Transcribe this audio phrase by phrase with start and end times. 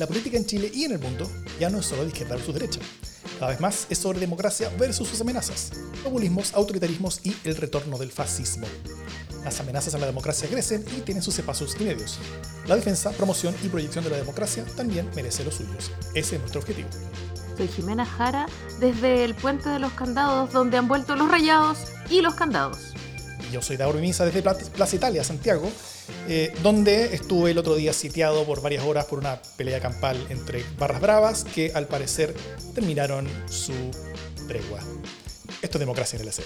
[0.00, 2.54] la política en Chile y en el mundo ya no es solo de izquierda versus
[2.54, 2.80] derecha.
[3.38, 5.72] Cada vez más es sobre democracia versus sus amenazas,
[6.02, 8.66] populismos, autoritarismos y el retorno del fascismo.
[9.44, 12.18] Las amenazas a la democracia crecen y tienen sus espacios y medios.
[12.66, 15.90] La defensa, promoción y proyección de la democracia también merece los suyos.
[16.14, 16.88] Ese es nuestro objetivo.
[17.58, 18.46] Soy Jimena Jara
[18.78, 21.78] desde el Puente de los Candados, donde han vuelto los rayados
[22.08, 22.89] y los candados.
[23.50, 25.68] Yo soy Dauro Misa desde Plaza Italia, Santiago,
[26.28, 30.64] eh, donde estuve el otro día sitiado por varias horas por una pelea campal entre
[30.78, 32.32] barras bravas que al parecer
[32.74, 33.72] terminaron su
[34.46, 34.78] tregua.
[35.62, 36.44] Esto es democracia en el LCD.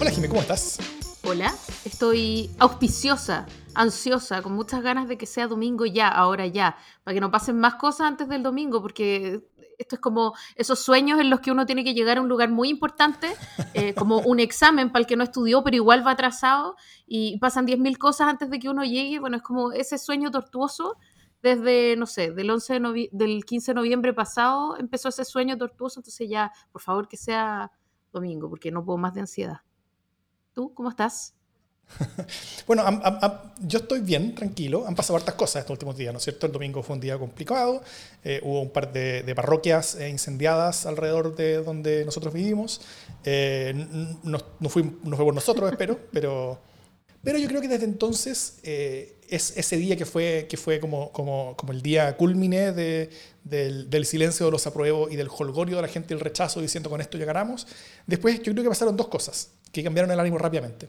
[0.00, 0.78] Hola Jimé, ¿cómo estás?
[1.26, 1.54] Hola,
[1.86, 7.20] estoy auspiciosa, ansiosa, con muchas ganas de que sea domingo ya, ahora ya, para que
[7.22, 9.40] no pasen más cosas antes del domingo, porque
[9.78, 12.50] esto es como esos sueños en los que uno tiene que llegar a un lugar
[12.50, 13.28] muy importante,
[13.74, 17.66] eh, como un examen para el que no estudió, pero igual va atrasado y pasan
[17.66, 19.18] 10.000 cosas antes de que uno llegue.
[19.18, 20.96] Bueno, es como ese sueño tortuoso
[21.44, 22.80] desde, no sé, del, 11
[23.12, 27.70] del 15 de noviembre pasado empezó ese sueño tortuoso, entonces ya, por favor, que sea
[28.12, 29.60] domingo, porque no puedo más de ansiedad.
[30.54, 31.36] ¿Tú cómo estás?
[32.66, 32.84] bueno,
[33.60, 34.86] yo estoy bien, tranquilo.
[34.86, 36.46] Han pasado hartas cosas estos últimos días, ¿no es cierto?
[36.46, 37.82] El domingo fue un día complicado.
[38.22, 42.80] Eh, hubo un par de, parroquias eh, incendiadas alrededor de donde nosotros vivimos.
[43.24, 43.72] Eh,
[44.22, 46.58] no, fue, por nosotros, espero, pero,
[47.22, 51.56] pero yo creo que desde entonces es ese día que fue, que fue como, como,
[51.56, 53.10] como el día culmine de,
[53.42, 56.60] del, del, silencio de los apruebos y del holgorio de la gente y el rechazo
[56.60, 57.66] diciendo con esto llegaremos.
[58.06, 60.88] Después yo creo que pasaron dos cosas que cambiaron el ánimo rápidamente.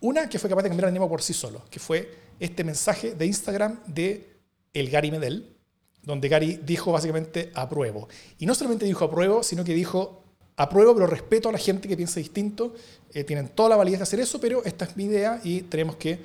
[0.00, 3.14] Una que fue capaz de cambiar el ánimo por sí solo, que fue este mensaje
[3.14, 4.36] de Instagram de
[4.74, 5.56] el Gary Medel,
[6.02, 8.08] donde Gary dijo básicamente apruebo.
[8.38, 10.22] Y no solamente dijo apruebo, sino que dijo
[10.56, 12.74] apruebo, pero respeto a la gente que piensa distinto.
[13.12, 15.96] Eh, tienen toda la validez de hacer eso, pero esta es mi idea y tenemos
[15.96, 16.18] que,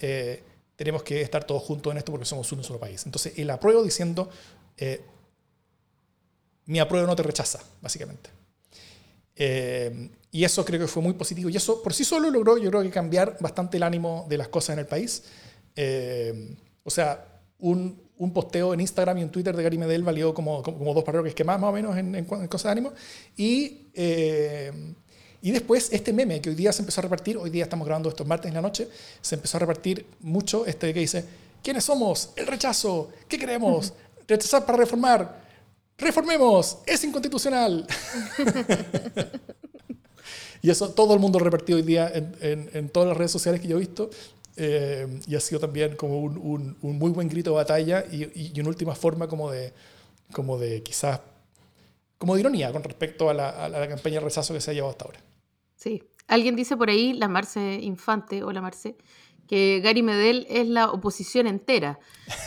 [0.00, 0.42] eh,
[0.76, 3.04] tenemos que estar todos juntos en esto porque somos un solo país.
[3.04, 4.28] Entonces, el apruebo diciendo,
[4.76, 5.02] eh,
[6.66, 8.37] mi apruebo no te rechaza, básicamente.
[9.38, 11.48] Eh, y eso creo que fue muy positivo.
[11.48, 14.48] Y eso por sí solo logró, yo creo que cambiar bastante el ánimo de las
[14.48, 15.22] cosas en el país.
[15.74, 17.24] Eh, o sea,
[17.60, 21.04] un, un, posteo en Instagram y en Twitter de Gary Medel valió como, como, dos
[21.04, 22.92] parroquias que más, más o menos en, en, cosas de ánimo.
[23.36, 24.72] Y, eh,
[25.40, 28.08] y después este meme que hoy día se empezó a repartir, hoy día estamos grabando
[28.08, 28.88] estos martes en la noche,
[29.20, 31.24] se empezó a repartir mucho este que dice,
[31.62, 32.30] ¿quiénes somos?
[32.36, 33.92] El rechazo, ¿qué queremos?
[34.26, 35.47] Rechazar para reformar
[35.98, 37.86] reformemos, es inconstitucional.
[40.62, 43.68] y eso todo el mundo repartido hoy día en, en, todas las redes sociales que
[43.68, 44.10] yo he visto.
[44.56, 48.60] Eh, y ha sido también como un, un, muy buen grito de batalla y, y,
[48.60, 49.72] una última forma como de,
[50.32, 51.20] como de quizás,
[52.18, 54.74] como de ironía con respecto a la, a la campaña de rechazo que se ha
[54.74, 55.20] llevado hasta ahora.
[55.76, 58.96] Sí, alguien dice por ahí, la Marce Infante, o la Marce,
[59.48, 61.98] que Gary Medel es la oposición entera.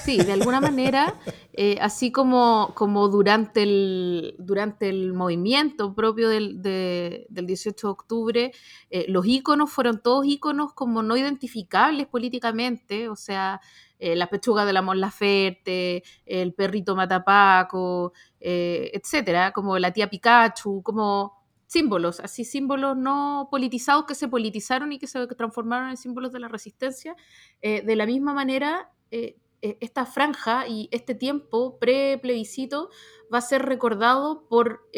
[0.06, 1.16] Sí, de alguna manera,
[1.52, 8.52] eh, así como, como durante, el, durante el movimiento propio del, 18 de octubre,
[8.90, 13.60] eh, los íconos fueron todos íconos como no identificables políticamente, o sea,
[14.00, 20.82] eh, la pechuga de la Mon Laferte, el perrito Matapaco, etcétera, como la tía Pikachu,
[20.82, 21.41] como
[21.72, 26.40] símbolos, así símbolos no politizados que se politizaron y que se transformaron en símbolos de
[26.42, 27.16] la resistencia.
[27.62, 32.90] Eh, de la misma manera, eh, eh, esta franja y este tiempo pre-plebiscito
[33.34, 34.90] va a ser recordado por,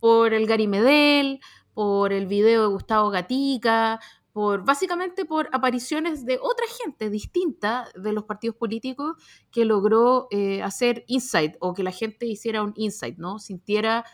[0.00, 1.40] por el
[1.74, 4.00] por el video de Gustavo Gatica,
[4.32, 9.16] por básicamente por apariciones de otra gente distinta de los partidos políticos
[9.50, 10.28] que logró
[10.62, 13.38] hacer insight o que la gente hiciera un insight, ¿no?
[13.38, 14.04] Sintiera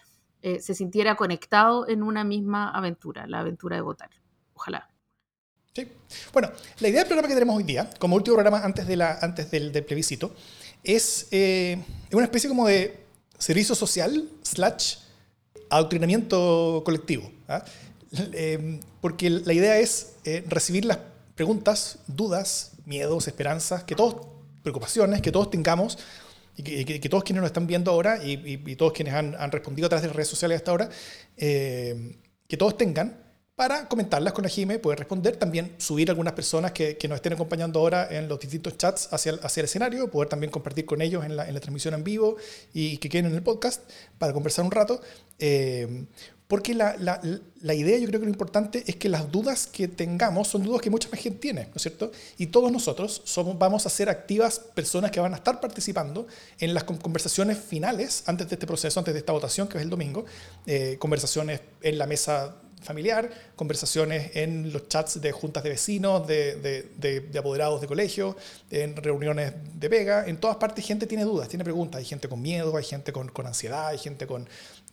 [0.43, 4.11] eh, se sintiera conectado en una misma aventura, la aventura de votar.
[4.55, 4.89] Ojalá.
[5.75, 5.87] Sí.
[6.33, 9.51] Bueno, la idea del programa que tenemos hoy día, como último programa antes, de antes
[9.51, 10.35] del, plebiscito,
[10.83, 11.79] es eh,
[12.13, 12.99] una especie como de
[13.39, 14.97] servicio social slash
[15.69, 17.31] adoctrinamiento colectivo.
[17.49, 17.65] ¿ah?
[18.33, 20.17] Eh, porque la idea es
[20.49, 20.99] recibir las
[21.37, 24.27] preguntas, dudas, miedos, esperanzas, que todos,
[24.63, 25.99] preocupaciones que todos tengamos
[26.67, 30.03] y que, todos quienes nos están viendo ahora y, todos quienes han, respondido a través
[30.03, 30.89] de las redes sociales hasta ahora,
[31.37, 32.17] eh,
[32.47, 36.97] que todos tengan para comentarlas con la Jime, poder responder, también subir algunas personas que,
[37.09, 40.51] nos estén acompañando ahora en los distintos chats hacia el, hacia el escenario, poder también
[40.51, 42.37] compartir con ellos en la, en la, transmisión en vivo
[42.73, 43.83] y que queden en el podcast
[44.17, 45.03] para conversar un rato.
[45.39, 46.07] Eh,
[46.51, 47.21] porque la, la,
[47.61, 50.83] la, idea, yo creo que lo importante es que las dudas que tengamos son dudas
[50.83, 52.11] que mucha más gente tiene, ¿no es cierto?
[52.39, 56.27] Y todos nosotros somos, vamos a ser activas personas que van a estar participando
[56.59, 59.91] en las conversaciones finales, antes de este proceso, antes de esta votación, que es el
[59.91, 60.25] domingo,
[60.67, 67.31] eh, conversaciones en la mesa familiar, conversaciones en los chats de juntas de vecinos, de,
[67.39, 68.37] apoderados de colegio,
[68.71, 72.41] en reuniones de vega, en todas partes gente tiene dudas, tiene preguntas, hay gente con
[72.41, 74.49] miedo, hay gente con, ansiedad, hay gente con,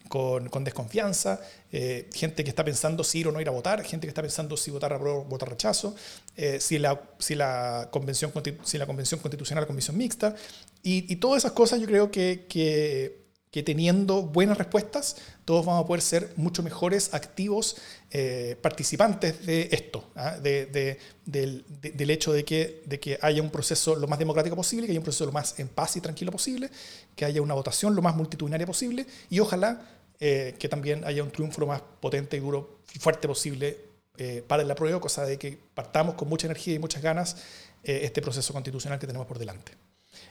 [0.08, 1.40] con, desconfianza,
[1.72, 4.22] eh, gente que está pensando si ir o no ir a votar, gente que está
[4.22, 5.96] pensando si votar a votar rechazo,
[6.36, 8.32] eh, si, la, si, la convención,
[8.64, 10.36] si la convención constitucional, la convención mixta,
[10.84, 15.16] y, todas esas cosas yo creo que, que teniendo buenas respuestas,
[15.46, 17.78] todos vamos a poder ser mucho mejores activos
[18.12, 20.38] eh, participantes de esto, ¿ah?
[20.38, 24.92] de, del, hecho de que, de que haya un proceso lo más democrático posible, que
[24.92, 26.70] haya un proceso lo más en paz y tranquilo posible,
[27.16, 29.82] que haya una votación lo más multitudinaria posible y ojalá
[30.20, 33.78] eh, que también haya un triunfo más potente y duro y fuerte posible
[34.18, 37.44] eh, para el apruebo, cosa de que partamos con mucha energía y muchas ganas
[37.84, 39.72] este proceso constitucional que tenemos por delante.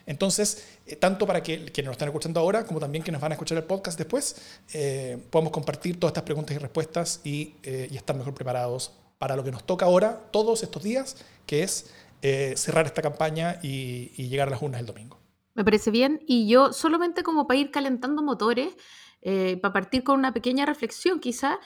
[0.07, 3.35] Entonces, eh, tanto para que quienes nos están escuchando ahora, como también quienes van a
[3.35, 4.37] escuchar el podcast después,
[4.73, 9.37] eh, podamos compartir todas estas preguntas y respuestas y, eh, y, estar mejor preparados para
[9.37, 11.17] lo que nos toca ahora, todos estos días,
[11.47, 11.91] que es
[12.57, 15.17] cerrar esta campaña y, llegar a las urnas el domingo.
[15.55, 16.21] Me parece bien.
[16.27, 18.75] Y yo solamente como para ir calentando motores,
[19.61, 21.59] para partir con una pequeña reflexión quizá,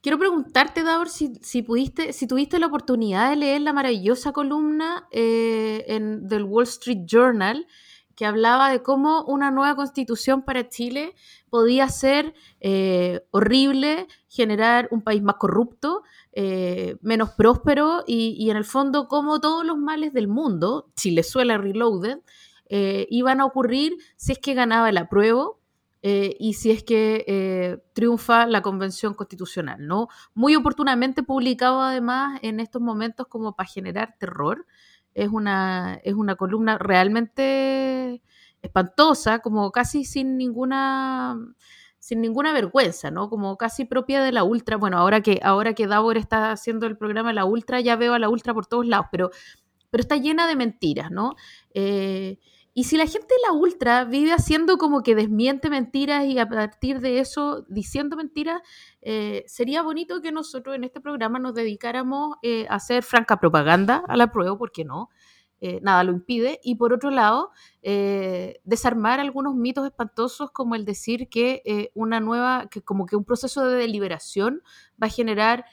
[0.00, 5.08] Quiero preguntarte, Davor, si, si, pudiste, si tuviste la oportunidad de leer la maravillosa columna
[5.10, 7.66] eh, en, del Wall Street Journal
[8.14, 11.14] que hablaba de cómo una nueva constitución para Chile
[11.50, 16.02] podía ser eh, horrible, generar un país más corrupto,
[16.32, 22.18] eh, menos próspero y, en el fondo cómo todos los males del mundo, Chilezuela Reloaded,
[22.70, 25.58] iban a ocurrir si es que ganaba el apruebo
[26.02, 30.08] eh, y si es que eh, triunfa la Convención Constitucional, ¿no?
[30.34, 34.66] Muy oportunamente publicado además en estos momentos como para generar terror.
[35.14, 38.22] Es una, es una columna realmente
[38.62, 41.36] espantosa, como casi sin ninguna
[41.98, 43.28] sin ninguna vergüenza, ¿no?
[43.28, 44.76] Como casi propia de la Ultra.
[44.76, 48.18] Bueno, ahora que, ahora que Davor está haciendo el programa la Ultra, ya veo a
[48.18, 49.30] la Ultra por todos lados, pero,
[49.90, 51.34] pero está llena de mentiras, ¿no?
[51.74, 52.38] Eh,
[52.78, 56.48] y si la gente de la ultra vive haciendo como que desmiente mentiras y a
[56.48, 58.62] partir de eso diciendo mentiras,
[59.02, 64.04] eh, sería bonito que nosotros en este programa nos dedicáramos eh, a hacer franca propaganda
[64.06, 65.10] a la prueba, porque no,
[65.60, 66.60] eh, nada lo impide.
[66.62, 67.50] Y por otro lado,
[67.82, 73.66] desarmar algunos mitos espantosos como el decir que una nueva, que como que un proceso
[73.66, 74.62] de deliberación
[75.02, 75.64] va a generar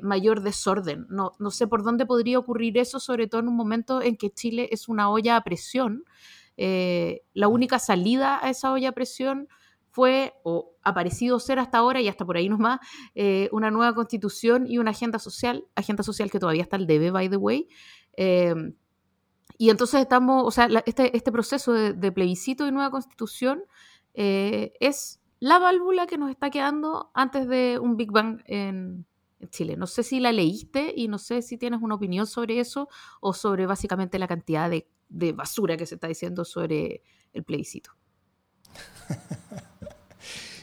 [0.00, 1.06] mayor desorden.
[1.10, 4.30] No, no sé por dónde podría ocurrir eso, sobre todo en un momento en que
[4.30, 6.04] Chile es una olla a presión
[6.58, 9.48] eh, la única salida a esa olla a presión
[9.90, 12.80] fue, o ha parecido ser hasta ahora y hasta por ahí nomás,
[13.14, 17.12] eh, una nueva constitución y una agenda social, agenda social que todavía está al debe,
[17.12, 17.68] by the way.
[18.14, 18.74] Em,
[19.56, 23.62] y entonces estamos, o sea, este, este, proceso de, plebiscito y nueva constitución
[24.14, 29.06] eh, es la válvula que nos está quedando antes de un Big Bang en,
[29.38, 29.76] en Chile.
[29.76, 32.88] No sé si la leíste y no sé si tienes una opinión sobre eso
[33.20, 37.02] o sobre básicamente la cantidad de de basura que se está diciendo sobre
[37.32, 37.90] el plebiscito.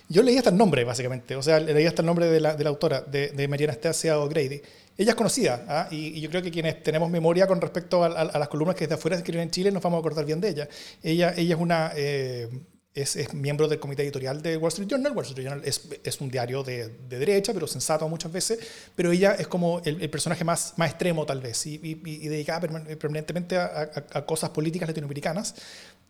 [0.07, 1.35] Yo leí hasta el nombre, básicamente.
[1.35, 4.61] O sea, leí hasta el nombre de la, autora, de, de Mariana Estasia O'Grady.
[4.97, 5.87] Ella es conocida, ¿ah?
[5.91, 9.17] y, yo creo que quienes tenemos memoria con respecto a, las columnas que desde afuera
[9.17, 10.69] se escriben en Chile nos vamos a acordar bien de ella.
[11.03, 12.47] Ella, ella es una eh,
[12.95, 15.11] es, miembro del comité editorial de Wall Street Journal.
[15.11, 18.59] Wall Street Journal es, un diario de, derecha, pero sensato muchas veces,
[18.95, 24.25] pero ella es como el, personaje más, más extremo tal vez y, dedicada permanentemente a,
[24.25, 25.55] cosas políticas latinoamericanas.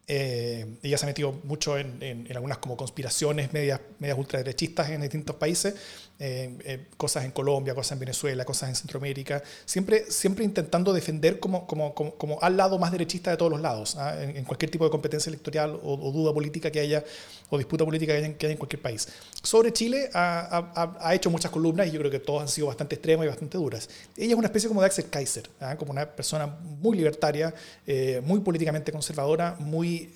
[0.07, 5.35] Eh, ella se ha metido mucho en, algunas como conspiraciones medias, medias ultraderechistas en distintos
[5.37, 5.73] países
[6.17, 11.41] eh, eh, cosas en Colombia, cosas en Venezuela, cosas en Centroamérica, siempre, siempre intentando defender
[11.41, 14.23] como, como, como, al lado más derechista de todos los lados, ¿ah?
[14.23, 17.03] en, cualquier tipo de competencia electoral o, duda política que haya,
[17.49, 19.09] o disputa política que haya, en cualquier país.
[19.43, 22.95] Sobre Chile ha, ha, hecho muchas columnas y yo creo que todas han sido bastante
[22.95, 23.89] extremas y bastante duras.
[24.15, 25.75] Ella es una especie como de Axel Kaiser, ¿ah?
[25.75, 27.53] como una persona muy libertaria,
[27.85, 30.13] eh, muy políticamente conservadora, muy,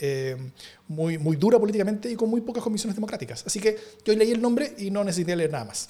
[0.88, 3.44] muy, muy dura políticamente y con muy pocas comisiones democráticas.
[3.46, 5.90] Así que yo leí el nombre y no necesité leer nada más.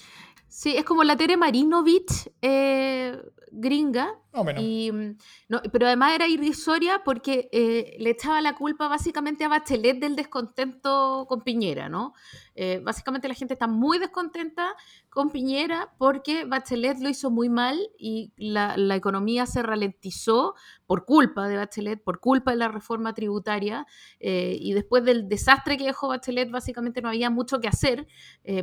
[0.60, 3.18] Sí, es como la Tere Marinovich eh,
[3.50, 4.20] gringa.
[4.58, 9.48] Y, mm, no, pero además era irrisoria porque eh, le echaba la culpa básicamente a
[9.48, 12.14] Bachelet del descontento con Piñera, ¿no?
[12.62, 14.76] Eh, básicamente la gente está muy descontenta
[15.10, 21.48] con Piñera porque Bachelet lo hizo muy mal y la, economía se ralentizó por culpa
[21.48, 23.88] de Bachelet, por culpa de la reforma tributaria
[24.20, 28.08] y después del desastre que dejó Bachelet básicamente no había mucho que hacer.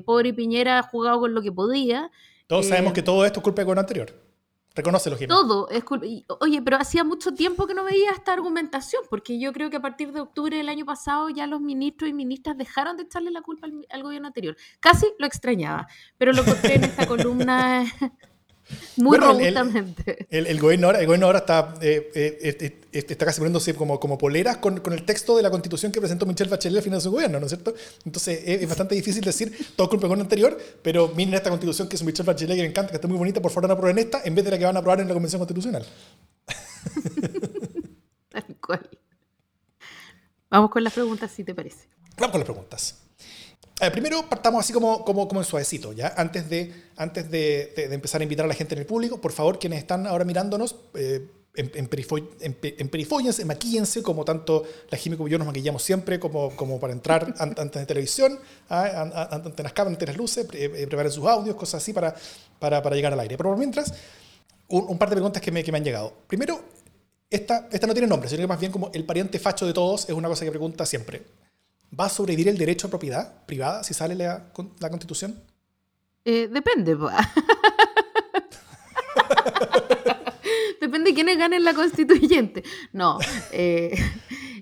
[0.05, 2.11] pobre Piñera ha jugado con lo que podía.
[2.49, 4.36] Todos sabemos que todo esto es culpa del gobierno anterior.
[4.77, 5.29] Reconócelo, Jimmy.
[5.29, 5.69] Todo.
[6.41, 9.81] Oye, pero hacía mucho tiempo que no veía esta argumentación, porque yo creo que a
[9.81, 13.41] partir de octubre del año pasado ya los ministros y ministras dejaron de echarle la
[13.41, 14.55] culpa al, gobierno anterior.
[14.79, 17.87] Casi lo extrañaba, pero lo encontré en esta columna
[18.97, 20.27] muy robustamente.
[20.31, 24.57] El, gobierno ahora, el gobierno ahora está, eh, eh, está casi poniéndose como, como poleras
[24.57, 27.11] con, con, el texto de la constitución que presentó Michelle Bachelet al final de su
[27.11, 27.75] gobierno, ¿no es cierto?
[28.05, 31.97] Entonces es, bastante difícil decir todo culpa del gobierno anterior, pero miren esta constitución que
[31.97, 34.23] es Michelle Bachelet que me encanta, que está muy bonita, por favor no aprueben esta
[34.25, 35.87] en vez de la que van a aprobar en la Convención Constitucional.
[38.31, 38.89] Tal cual.
[40.51, 41.89] Vamos con las preguntas, si te parece.
[42.17, 43.06] Vamos con las preguntas
[43.93, 46.15] primero partamos así como, como, como en suavecito, ¿ya?
[46.17, 49.33] Antes, de, antes de, de, empezar a invitar a la gente en el público, por
[49.33, 55.39] favor, quienes están ahora mirándonos, eh, en, en, maquíense, como tanto la Jimmy como yo
[55.39, 59.29] nos maquillamos siempre, como, como para entrar antes de televisión, ¿ah?
[59.31, 62.15] ante las cámaras, ante las luces, eh, preparen sus audios, cosas así para,
[62.59, 63.37] para, para, llegar al aire.
[63.37, 63.93] Pero por mientras,
[64.69, 66.13] un, par de preguntas que me, que me han llegado.
[66.27, 66.63] Primero,
[67.31, 70.09] esta, esta no tiene nombre, sino que más bien como el pariente facho de todos
[70.09, 71.23] es una cosa que pregunta siempre.
[71.99, 75.43] ¿Va a sobrevivir el derecho a propiedad privada si sale la, la constitución?
[76.25, 76.97] Eh, depende.
[80.81, 82.65] depende de quiénes ganen la constituyente.
[82.93, 83.19] No,
[83.53, 83.97] eh,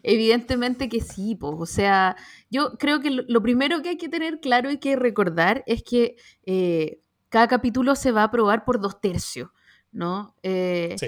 [0.03, 1.35] evidentemente que sí.
[1.35, 2.17] Pues, o sea,
[2.51, 6.17] yo creo que lo, primero que hay que tener claro y que recordar es que
[6.45, 7.01] eh,
[7.31, 9.51] cada capítulo se va a aprobar por dos tercios.
[9.91, 10.37] ¿no?
[10.43, 11.07] sí.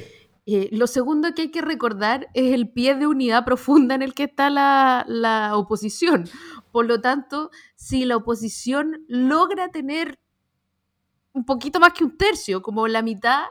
[0.49, 4.15] Eh, lo segundo que hay que recordar es el pie de unidad profunda en el
[4.15, 6.29] que está la, oposición.
[6.71, 10.21] Por lo tanto, si la oposición logra tener
[11.33, 13.43] un poquito más que un tercio, como la mitad,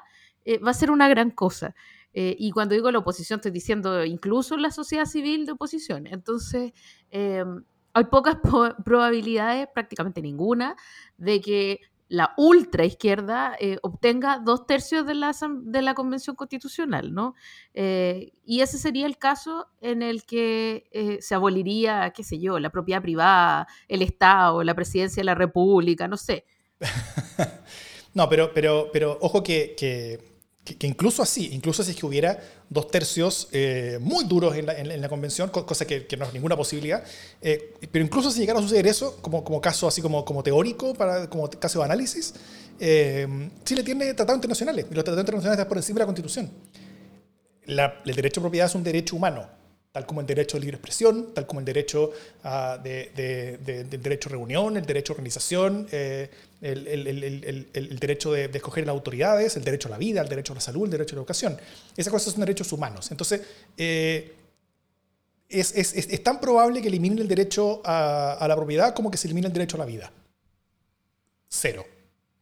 [0.45, 1.75] eh, va a ser una gran cosa.
[2.13, 6.07] Eh, y cuando digo la oposición, estoy diciendo incluso la sociedad civil de oposición.
[6.07, 6.71] Entonces,
[7.11, 8.37] hay pocas
[8.85, 10.77] probabilidades, prácticamente ninguna,
[11.17, 15.31] de que la ultra izquierda eh, obtenga dos tercios de la,
[15.63, 17.33] de la Convención Constitucional, ¿no?
[17.73, 22.59] Eh, y ese sería el caso en el que eh, se aboliría, qué sé yo,
[22.59, 26.45] la propiedad privada, el Estado, la presidencia de la República, no sé.
[28.13, 30.34] no, pero, pero, pero ojo que que,
[30.81, 35.01] incluso así, incluso si es que hubiera dos tercios eh, muy duros en la, en,
[35.01, 37.03] la, convención, cosa que, que, no es ninguna posibilidad,
[37.41, 40.93] eh, pero incluso si llegara a suceder eso, como, como caso así como, como teórico,
[40.93, 42.33] para, como caso de análisis,
[42.79, 43.27] eh,
[43.63, 46.51] Chile tiene tratados internacionales, y los tratados internacionales están por encima de la Constitución.
[47.65, 49.47] La, el derecho a propiedad es un derecho humano,
[49.91, 52.11] tal como el derecho a libre expresión, tal como el derecho
[52.43, 56.29] a, de, de, derecho a reunión, el derecho a organización, eh,
[56.65, 60.61] el, derecho de, escoger las autoridades, el derecho a la vida, el derecho a la
[60.61, 61.57] salud, el derecho a la educación.
[61.95, 63.11] Esas cosas son derechos humanos.
[63.11, 63.41] Entonces,
[63.77, 64.33] eh,
[65.47, 69.53] es, tan probable que eliminen el derecho a, la propiedad como que se elimine el
[69.53, 70.11] derecho a la vida.
[71.47, 71.85] Cero.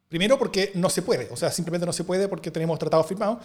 [0.10, 3.40] Primero porque no se puede, o sea, simplemente no se puede porque tenemos tratados firmados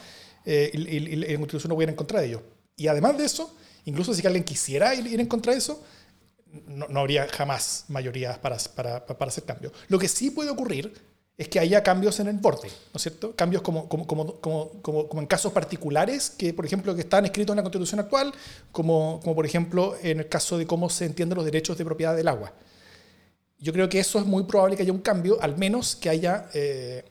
[0.44, 2.42] eh, y, y, Constitución no puede ir en contra de ellos.
[2.76, 3.56] Y además de eso,
[3.88, 5.82] Incluso si alguien quisiera ir, en contra de eso,
[6.66, 9.72] no, habría jamás mayorías para, para, para, hacer cambios.
[9.88, 10.92] Lo que sí puede ocurrir
[11.36, 13.34] es que haya cambios en el borde, ¿no es cierto?
[13.36, 17.58] Cambios como, como, como, como, en casos particulares que, por ejemplo, que están escritos en
[17.58, 18.32] la Constitución actual,
[18.72, 22.16] como, como por ejemplo en el caso de cómo se entienden los derechos de propiedad
[22.16, 22.52] del agua.
[23.60, 26.48] Yo creo que eso es muy probable que haya un cambio, al menos que haya...
[26.54, 27.04] Eh,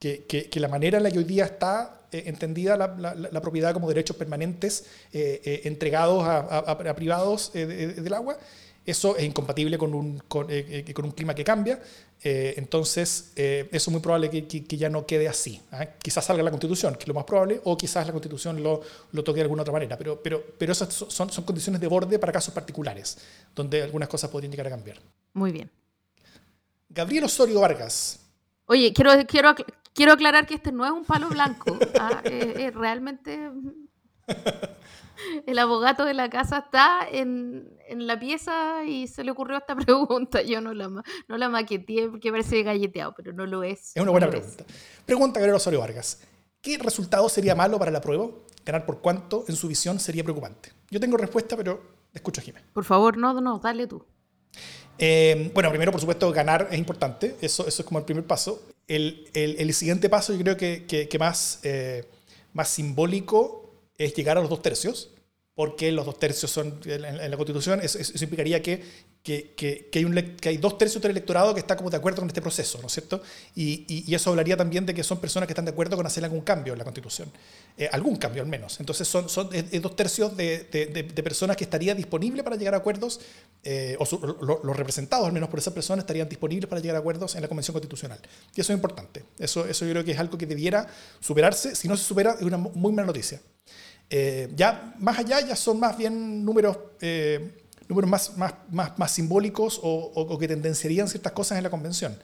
[0.00, 3.72] que, que, la manera en la que hoy día está eh, entendida la, la, propiedad
[3.72, 8.38] como derechos permanentes eh, eh, entregados a, a, privados del agua,
[8.84, 10.48] eso es incompatible con un, con,
[10.94, 11.80] con un clima que cambia.
[12.22, 15.60] entonces, eso es muy probable que, que, ya no quede así.
[15.72, 15.86] ¿ah?
[16.02, 18.80] Quizás salga la constitución, que es lo más probable, o quizás la constitución lo,
[19.12, 19.96] lo toque de alguna otra manera.
[19.96, 23.18] Pero, pero, pero esas son, son condiciones de borde para casos particulares,
[23.54, 24.98] donde algunas cosas podrían llegar a cambiar.
[25.34, 25.70] Muy bien.
[26.88, 28.18] Gabriel Osorio Vargas.
[28.66, 29.54] Oye, quiero, quiero,
[29.94, 31.78] quiero aclarar que este no es un palo blanco.
[31.98, 32.20] ¿ah?
[32.24, 33.50] es, realmente.
[35.46, 39.76] El abogado de la casa está en, en, la pieza y se le ocurrió esta
[39.76, 40.42] pregunta.
[40.42, 43.92] Yo no la, no la maqueteé porque parece galleteado, pero no lo es.
[43.94, 44.64] Es una buena pregunta.
[45.06, 46.20] Pregunta Gabriel Osorio Vargas.
[46.60, 48.28] ¿Qué resultado sería malo para la prueba?
[48.64, 50.72] ¿Ganar por cuánto en su visión sería preocupante?
[50.90, 51.80] Yo tengo respuesta, pero
[52.12, 52.68] escucho a Jiménez.
[52.72, 54.04] Por favor, no, no, dale tú.
[54.98, 57.36] Eh, bueno, primero, por supuesto, ganar es importante.
[57.40, 58.62] Eso, eso es como el primer paso.
[58.86, 62.04] El, el, siguiente paso, yo creo que, que, más, eh,
[62.52, 63.69] más simbólico
[64.00, 65.10] es llegar a los dos tercios.
[65.52, 68.82] porque los dos tercios son en, la Constitución, eso, implicaría que,
[69.22, 72.20] que, que, hay un, que, hay dos tercios del electorado que está como de acuerdo
[72.20, 73.20] con este proceso, ¿no es cierto?
[73.54, 76.24] Y, y, eso hablaría también de que son personas que están de acuerdo con hacer
[76.24, 77.30] algún cambio en la Constitución,
[77.76, 78.80] eh, algún cambio al menos.
[78.80, 79.50] Entonces son, son
[79.82, 83.20] dos tercios de, de, personas que estarían disponibles para llegar a acuerdos,
[83.62, 84.06] eh, o
[84.64, 87.48] los representados al menos por esas personas estarían disponibles para llegar a acuerdos en la
[87.48, 88.20] Convención Constitucional.
[88.54, 89.24] Y eso es importante.
[89.38, 90.86] Eso, eso yo creo que es algo que debiera
[91.20, 91.74] superarse.
[91.74, 93.42] Si no se supera, es una muy mala noticia.
[94.12, 97.52] Eh, ya más allá ya son más bien números, eh,
[97.88, 102.18] números más, más, más, simbólicos o, que tendenciarían ciertas cosas en la convención.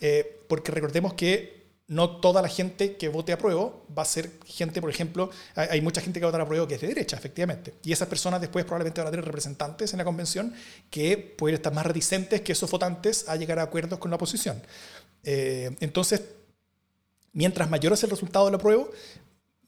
[0.00, 4.30] Eh, porque recordemos que no toda la gente que vote a prueba va a ser
[4.44, 7.74] gente, por ejemplo, hay, mucha gente que vota a prueba que es de derecha, efectivamente.
[7.82, 10.54] Y esas personas después probablemente van a tener representantes en la convención
[10.90, 14.62] que pueden estar más reticentes que esos votantes a llegar a acuerdos con la oposición.
[15.24, 16.22] entonces,
[17.32, 18.86] mientras mayor es el resultado de la prueba,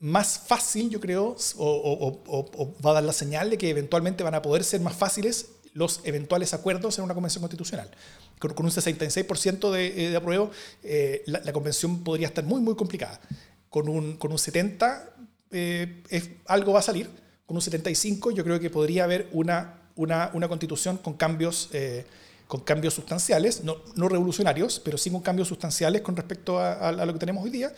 [0.03, 4.41] más fácil, yo creo, o, va a dar la señal de que eventualmente van a
[4.41, 7.89] poder ser más fáciles los eventuales acuerdos en una convención constitucional.
[8.37, 10.51] Con, un 66% de, de apruebo,
[10.83, 13.21] eh, la, convención podría estar muy, muy complicada.
[13.69, 15.03] Con un, con un 70%
[15.51, 17.09] eh, es, algo va a salir.
[17.45, 22.05] Con un 75% yo creo que podría haber una, una, una constitución con cambios, eh,
[22.49, 27.13] con cambios sustanciales, no, no, revolucionarios, pero sí con cambios sustanciales con respecto a lo
[27.13, 27.71] que tenemos hoy día.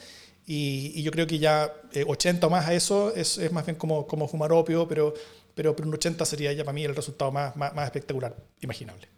[0.45, 1.73] Y, yo creo que ya
[2.07, 5.13] 80 eh, o más a eso es, es, más bien como, como fumar opio, pero,
[5.55, 9.09] pero, pero un 80 sería ya para mí el resultado más, más, espectacular imaginable.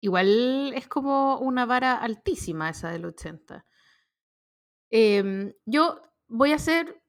[0.00, 3.64] Igual es como una vara altísima esa del 80.
[4.90, 7.00] Em, yo voy a ser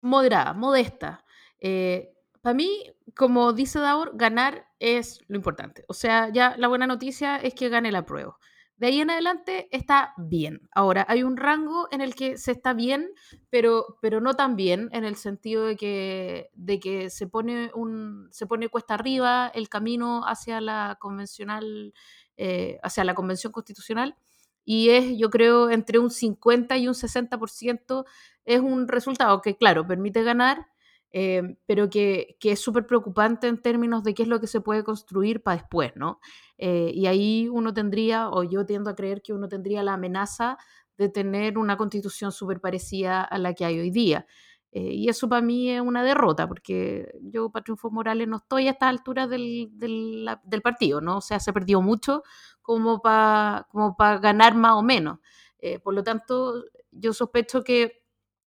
[0.00, 1.24] moderada, modesta.
[1.60, 5.84] Eh, para mí, como dice Daur, ganar es lo importante.
[5.88, 8.38] O sea, ya la buena noticia es que gane la prueba.
[8.78, 10.68] De ahí en adelante está bien.
[10.72, 13.10] Ahora, hay un rango en el que se está bien,
[13.50, 18.28] pero, pero no tan bien, en el sentido de que, de que se, pone un,
[18.30, 21.92] se pone cuesta arriba el camino hacia la convencional,
[22.36, 24.16] eh, hacia la convención constitucional.
[24.64, 28.04] Y es, yo creo, entre un 50 y un 60%
[28.44, 30.66] es un resultado que, claro, permite ganar,
[31.12, 34.60] eh, pero que, que es súper preocupante en términos de qué es lo que se
[34.60, 36.20] puede construir para después, ¿no?
[36.58, 40.58] Eh, y ahí uno tendría, o yo tiendo a creer que uno tendría la amenaza
[40.96, 44.26] de tener una constitución súper parecida a la que hay hoy día.
[44.72, 48.68] Eh, y eso para mí es una derrota, porque yo para Triunfo Morales no estoy
[48.68, 51.18] a esta altura del, del, del partido, ¿no?
[51.18, 52.22] O sea, se perdió mucho
[52.60, 55.20] como para como ganar más o menos.
[55.60, 58.02] Eh, por lo tanto, yo sospecho que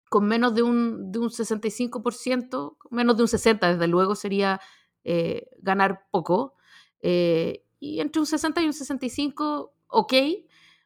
[0.09, 4.59] con menos de un, de un 65%, menos de un 60% desde luego sería
[5.61, 6.55] ganar poco
[7.79, 10.13] y entre un 60 y un 65, ok,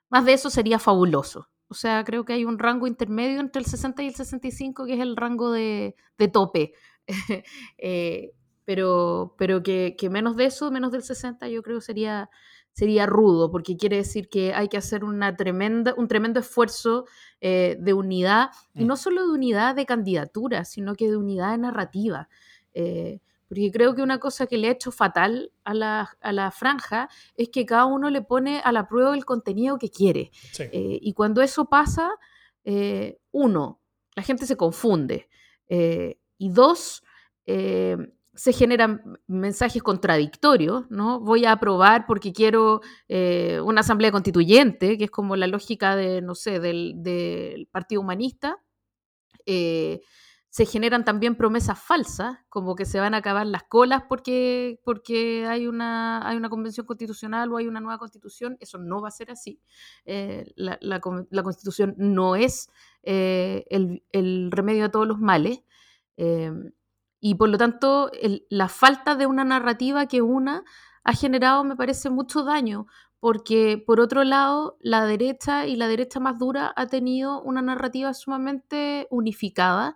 [0.09, 1.49] más de eso sería fabuloso.
[1.67, 4.93] O sea, creo que hay un rango intermedio entre el 60 y el 65, que
[4.93, 6.73] es el rango de, de tope.
[7.77, 8.31] eh,
[8.65, 12.29] pero pero que, que, menos de eso, menos del 60, yo creo sería,
[12.73, 17.05] sería rudo, porque quiere decir que hay que hacer una tremenda, un tremendo esfuerzo
[17.39, 18.87] eh, de unidad, y mm.
[18.87, 22.27] no solo de unidad de candidatura, sino que de unidad de narrativa.
[22.73, 27.49] Eh, porque creo que una cosa que le ha hecho fatal a la, franja es
[27.49, 30.31] que cada uno le pone a la prueba el contenido que quiere.
[30.57, 32.09] Eh, y cuando eso pasa,
[33.31, 33.79] uno,
[34.15, 35.29] la gente se confunde.
[35.69, 37.03] Y dos,
[38.35, 41.19] se generan mensajes contradictorios, ¿no?
[41.19, 42.81] Voy a aprobar porque quiero
[43.63, 48.57] una asamblea constituyente, que es como la lógica de, no sé, del, Partido Humanista
[50.53, 55.47] se generan también promesas falsas, como que se van a acabar las colas porque, porque
[55.47, 58.55] hay, una, hay una convención constitucional o hay una nueva constitución.
[58.59, 59.59] Eso no va a ser así.
[60.05, 62.69] Eh, la, constitución no es
[63.01, 65.63] eh, el, remedio a todos los males.
[67.25, 68.11] Y por lo tanto,
[68.49, 70.65] la falta de una narrativa que una
[71.05, 72.85] ha generado, me parece, mucho daño,
[73.21, 78.13] porque por otro lado, la derecha y la derecha más dura ha tenido una narrativa
[78.13, 79.95] sumamente unificada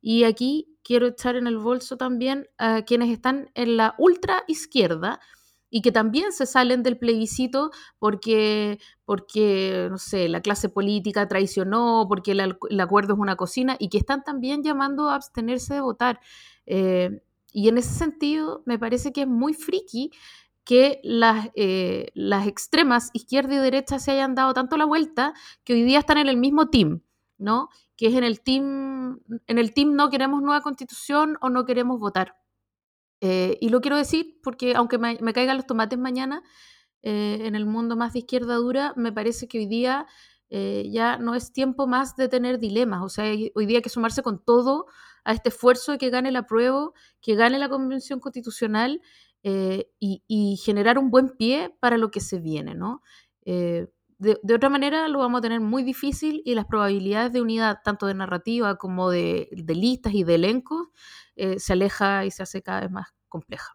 [0.00, 5.20] y aquí quiero echar en el bolso también a quienes están en la ultra izquierda
[5.70, 12.06] y que también se salen del plebiscito porque, porque no sé, la clase política traicionó,
[12.08, 16.20] porque el, acuerdo es una cocina y que están también llamando a abstenerse de votar.
[16.66, 17.22] Eh,
[17.52, 20.10] y en ese sentido, me parece que es muy friki
[20.64, 25.74] que las, eh, las extremas, izquierda y derecha, se hayan dado tanto la vuelta que
[25.74, 27.02] hoy día están en el mismo team.
[27.38, 27.68] ¿no?
[27.96, 31.98] Que es en el team, en el team no queremos nueva constitución o no queremos
[31.98, 32.36] votar.
[33.20, 36.42] Eh, y lo quiero decir porque aunque me, caigan los tomates mañana,
[37.02, 40.06] eh, en el mundo más de izquierda dura, me parece que hoy día
[40.50, 43.02] eh, ya no es tiempo más de tener dilemas.
[43.02, 44.86] O sea, hoy día hay que sumarse con todo
[45.24, 49.00] a este esfuerzo de que gane el apruebo, que gane la Convención Constitucional
[49.42, 53.02] eh, y, generar un buen pie para lo que se viene, ¿no?
[53.44, 57.78] Eh, de, otra manera lo vamos a tener muy difícil y las probabilidades de unidad,
[57.84, 60.88] tanto de narrativa como de, listas y de elencos,
[61.34, 63.72] se aleja y se hace cada vez más compleja.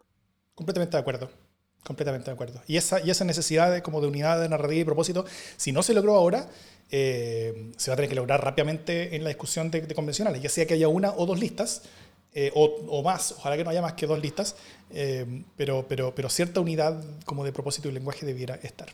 [0.54, 1.49] Completamente de acuerdo.
[1.84, 2.62] Completamente de acuerdo.
[2.66, 5.24] Y esa, necesidad de, como de unidad de narrativa y propósito,
[5.56, 6.48] si no se logró ahora,
[6.90, 10.66] eh, se va a tener que lograr rápidamente en la discusión de, convencionales, ya sea
[10.66, 11.82] que haya una o dos listas,
[12.32, 14.54] eh, o, más, ojalá que no haya más que dos listas,
[14.90, 18.88] eh, pero cierta unidad como de propósito y lenguaje debiera estar.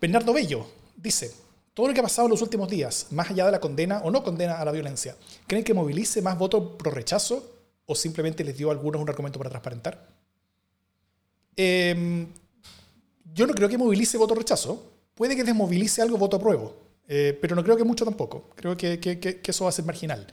[0.00, 1.30] Bernardo Bello dice,
[1.74, 4.10] todo lo que ha pasado en los últimos días, más allá de la condena o
[4.10, 8.56] no condena a la violencia, ¿creen que movilice más votos pro rechazo o simplemente les
[8.56, 10.08] dio a algunos un argumento para transparentar?
[11.56, 12.26] Em,
[13.34, 14.92] yo no creo que movilice voto rechazo.
[15.14, 16.74] Puede que desmovilice algo voto apruebo,
[17.06, 18.50] eh, pero no creo que mucho tampoco.
[18.54, 20.26] Creo que, que, eso va a ser marginal.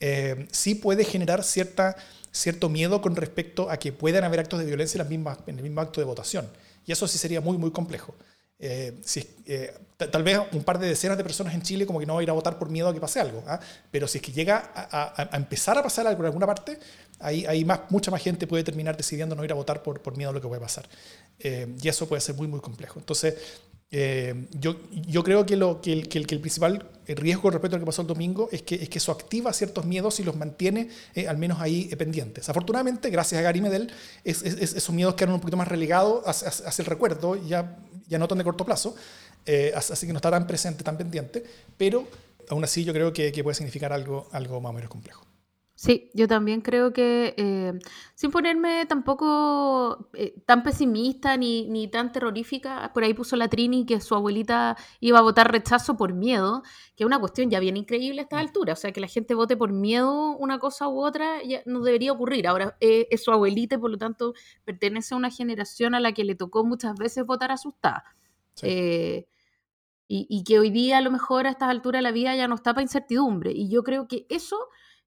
[0.00, 1.96] Eh, sí puede generar cierta,
[2.30, 5.56] cierto miedo con respecto a que puedan haber actos de violencia en, las mismas, en
[5.56, 6.48] el mismo acto de votación.
[6.86, 8.14] Y eso sí sería muy, muy complejo.
[8.60, 12.06] Eh, si, eh, tal vez un par de decenas de personas en Chile como que
[12.06, 13.60] no va a ir a votar por miedo a que pase algo, ¿ah?
[13.92, 16.76] pero si es que llega a, empezar a pasar algo en alguna parte,
[17.20, 20.40] ahí, mucha más gente puede terminar decidiendo no ir a votar por, miedo a lo
[20.40, 20.88] que puede pasar.
[21.38, 22.98] Eh, y eso puede ser muy, muy complejo.
[22.98, 23.34] Entonces,
[23.90, 28.08] yo, yo creo que, lo, que, el, principal riesgo respecto a lo que pasó el
[28.08, 30.90] domingo es que, es eso activa ciertos miedos y los mantiene
[31.26, 32.48] al menos ahí pendientes.
[32.50, 33.90] Afortunadamente, gracias a Gary Medel,
[34.24, 37.36] es, esos miedos quedaron un poquito más relegados hacia, el recuerdo.
[37.46, 38.94] Ya no tan de corto plazo,
[39.50, 41.42] eh, así que no está tan presente, tan pendiente,
[41.76, 42.06] pero
[42.50, 45.27] aún así yo creo que, puede significar algo, algo más o menos complejo.
[45.80, 47.72] Sí, yo también creo que, eh,
[48.16, 53.86] sin ponerme tampoco eh, tan pesimista ni, ni, tan terrorífica, por ahí puso la Trini
[53.86, 56.64] que su abuelita iba a votar rechazo por miedo,
[56.96, 58.40] que es una cuestión ya bien increíble a esta mm.
[58.40, 58.72] altura.
[58.72, 62.10] O sea, que la gente vote por miedo una cosa u otra ya no debería
[62.10, 62.48] ocurrir.
[62.48, 66.24] Ahora es su abuelita y por lo tanto pertenece a una generación a la que
[66.24, 68.16] le tocó muchas veces votar asustada.
[68.62, 69.28] Eh,
[70.08, 72.48] y, y que hoy día a lo mejor a estas alturas de la vida ya
[72.48, 73.52] no está para incertidumbre.
[73.52, 74.58] Y yo creo que eso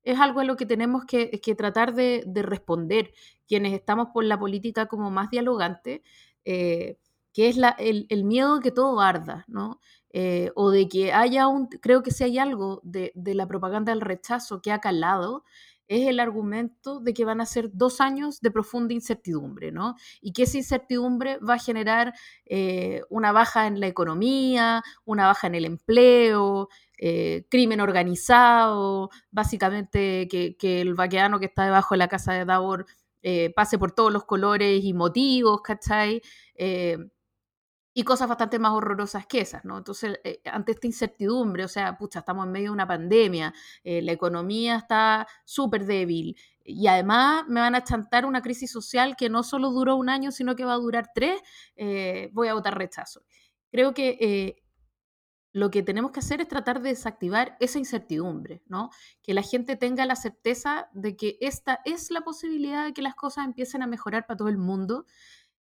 [0.03, 3.13] es algo a lo que tenemos que, tratar de, responder
[3.47, 6.03] quienes estamos por la política como más dialogante,
[6.45, 6.97] eh,
[7.33, 9.79] que es el, miedo de que todo arda, ¿no?
[10.13, 14.01] Eh, o de que haya un, creo que si hay algo de, la propaganda del
[14.01, 15.45] rechazo que ha calado,
[15.87, 19.95] es el argumento de que van a ser dos años de profunda incertidumbre, ¿no?
[20.21, 22.13] Y que esa incertidumbre va a generar
[22.45, 26.69] eh, una baja en la economía, una baja en el empleo,
[27.03, 32.85] eh, crimen organizado, básicamente que, el vaqueano que está debajo de la casa de Davor
[33.23, 36.21] eh, pase por todos los colores y motivos, ¿cachai?
[36.53, 36.99] Eh,
[37.95, 39.79] y cosas bastante más horrorosas que esas, ¿no?
[39.79, 44.77] Entonces, ante esta incertidumbre, o sea, pucha, estamos en medio de una pandemia, la economía
[44.77, 49.71] está súper débil, y además me van a chantar una crisis social que no solo
[49.71, 51.41] duró un año, sino que va a durar tres,
[52.31, 53.23] voy a votar rechazo.
[53.71, 54.61] Creo que
[55.53, 58.89] lo que tenemos que hacer es tratar de desactivar esa incertidumbre, ¿no?
[59.21, 63.15] Que la gente tenga la certeza de que esta es la posibilidad de que las
[63.15, 65.05] cosas empiecen a mejorar para todo el mundo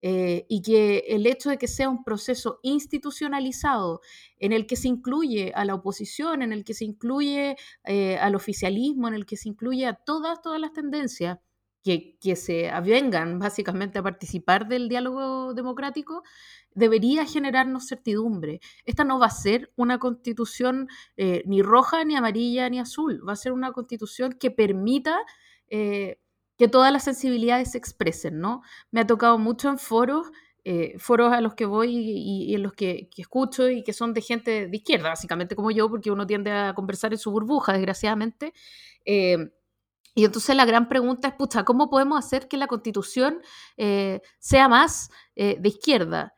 [0.02, 4.02] eh, y que el hecho de que sea un proceso institucionalizado
[4.38, 8.36] en el que se incluye a la oposición, en el que se incluye eh, al
[8.36, 11.39] oficialismo, en el que se incluye a todas, todas las tendencias,
[11.88, 16.23] que, que, se avengan básicamente a participar del diálogo democrático,
[16.76, 18.60] debería generarnos certidumbre.
[18.84, 23.21] Esta no va a ser una constitución eh, ni roja, ni amarilla, ni azul.
[23.26, 25.17] Va a ser una constitución que permita
[25.69, 26.19] eh,
[26.58, 28.63] que todas las sensibilidades se expresen, ¿no?
[28.91, 30.28] Me ha tocado mucho en foros,
[30.65, 34.21] eh, foros a los que voy y, en los que, escucho y que son de
[34.21, 38.54] gente de izquierda, básicamente como yo, porque uno tiende a conversar en su burbuja, desgraciadamente.
[40.17, 43.41] Y entonces la gran pregunta es, pucha, ¿cómo podemos hacer que la constitución
[43.77, 46.34] sea más de izquierda?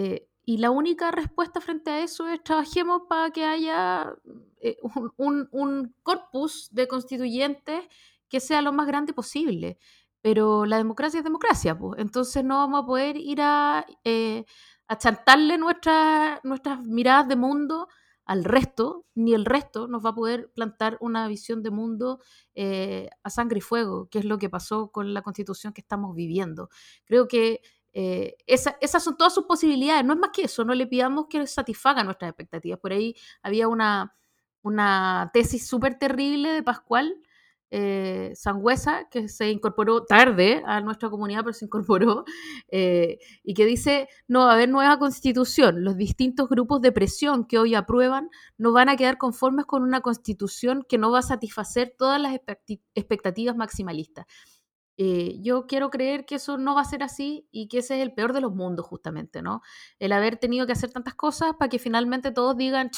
[0.00, 4.14] Eh, y la única respuesta frente a eso es trabajemos para que haya
[4.60, 4.78] eh,
[5.16, 7.82] un, corpus de constituyentes
[8.28, 9.76] que sea lo más grande posible.
[10.20, 12.00] Pero la democracia es democracia, pues.
[12.00, 14.44] Entonces no vamos a poder ir a, eh,
[14.86, 16.40] a chantarle nuestras
[16.84, 17.88] miradas de mundo
[18.28, 22.20] al resto, ni el resto nos va a poder plantar una visión de mundo
[23.22, 26.68] a sangre y fuego, que es lo que pasó con la constitución que estamos viviendo.
[27.06, 27.62] Creo que
[27.92, 31.46] eh, esas son todas sus posibilidades, no es más que eso, no le pidamos que
[31.46, 32.78] satisfaga nuestras expectativas.
[32.78, 34.14] Por ahí había una,
[34.62, 37.16] una tesis súper terrible de Pascual
[37.70, 42.24] eh, Sangüesa, que se incorporó tarde a nuestra comunidad, pero se incorporó,
[42.70, 45.84] eh, y que dice, no va a haber nueva constitución.
[45.84, 50.00] Los distintos grupos de presión que hoy aprueban no van a quedar conformes con una
[50.00, 52.38] constitución que no va a satisfacer todas las
[52.94, 54.26] expectativas maximalistas.
[54.96, 58.02] Eh, yo quiero creer que eso no va a ser así y que ese es
[58.02, 59.62] el peor de los mundos, justamente, ¿no?
[60.00, 62.90] El haber tenido que hacer tantas cosas para que finalmente todos digan,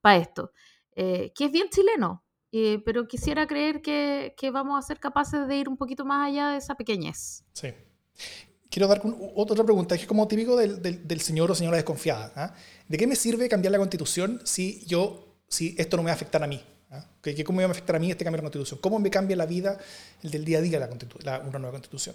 [0.00, 0.52] para esto,
[0.94, 5.56] que es bien chileno, eh, pero quisiera creer que, que, vamos a ser capaces de
[5.56, 7.44] ir un poquito más allá de esa pequeñez.
[7.52, 7.68] Sí.
[8.70, 9.02] Quiero dar
[9.34, 12.32] otra pregunta, que es como típico del, del, señor o señora desconfiada.
[12.36, 12.54] ¿ah?
[12.86, 16.16] ¿De qué me sirve cambiar la constitución si, yo, si esto no me va a
[16.16, 16.62] afectar a mí?
[16.90, 17.06] ¿ah?
[17.44, 18.80] ¿Cómo me va a afectar a mí este cambio de la constitución?
[18.82, 19.78] ¿Cómo me cambia la vida,
[20.22, 20.90] el del día a día, la,
[21.22, 22.14] la una nueva constitución?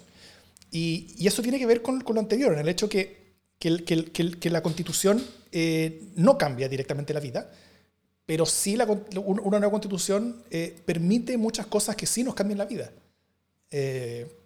[0.70, 3.84] Y, y, eso tiene que ver con, con, lo anterior, en el hecho que, que,
[3.84, 7.50] que, que la constitución eh, no cambia directamente la vida,
[8.26, 12.64] pero sí la, una nueva constitución eh, permite muchas cosas que sí nos cambian la
[12.64, 12.90] vida.
[13.70, 14.40] Eh,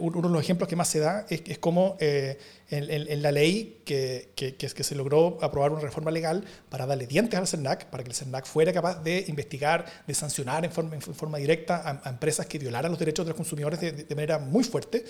[0.00, 2.38] uno de los ejemplos que más se da es, es como eh,
[2.70, 7.38] en, la ley que, que, que, se logró aprobar una reforma legal para darle dientes
[7.38, 11.02] al CERNAC, para que el CERNAC fuera capaz de investigar, de sancionar en forma, en
[11.02, 14.64] forma directa a, empresas que violaran los derechos de los consumidores de, de manera muy
[14.64, 15.04] fuerte.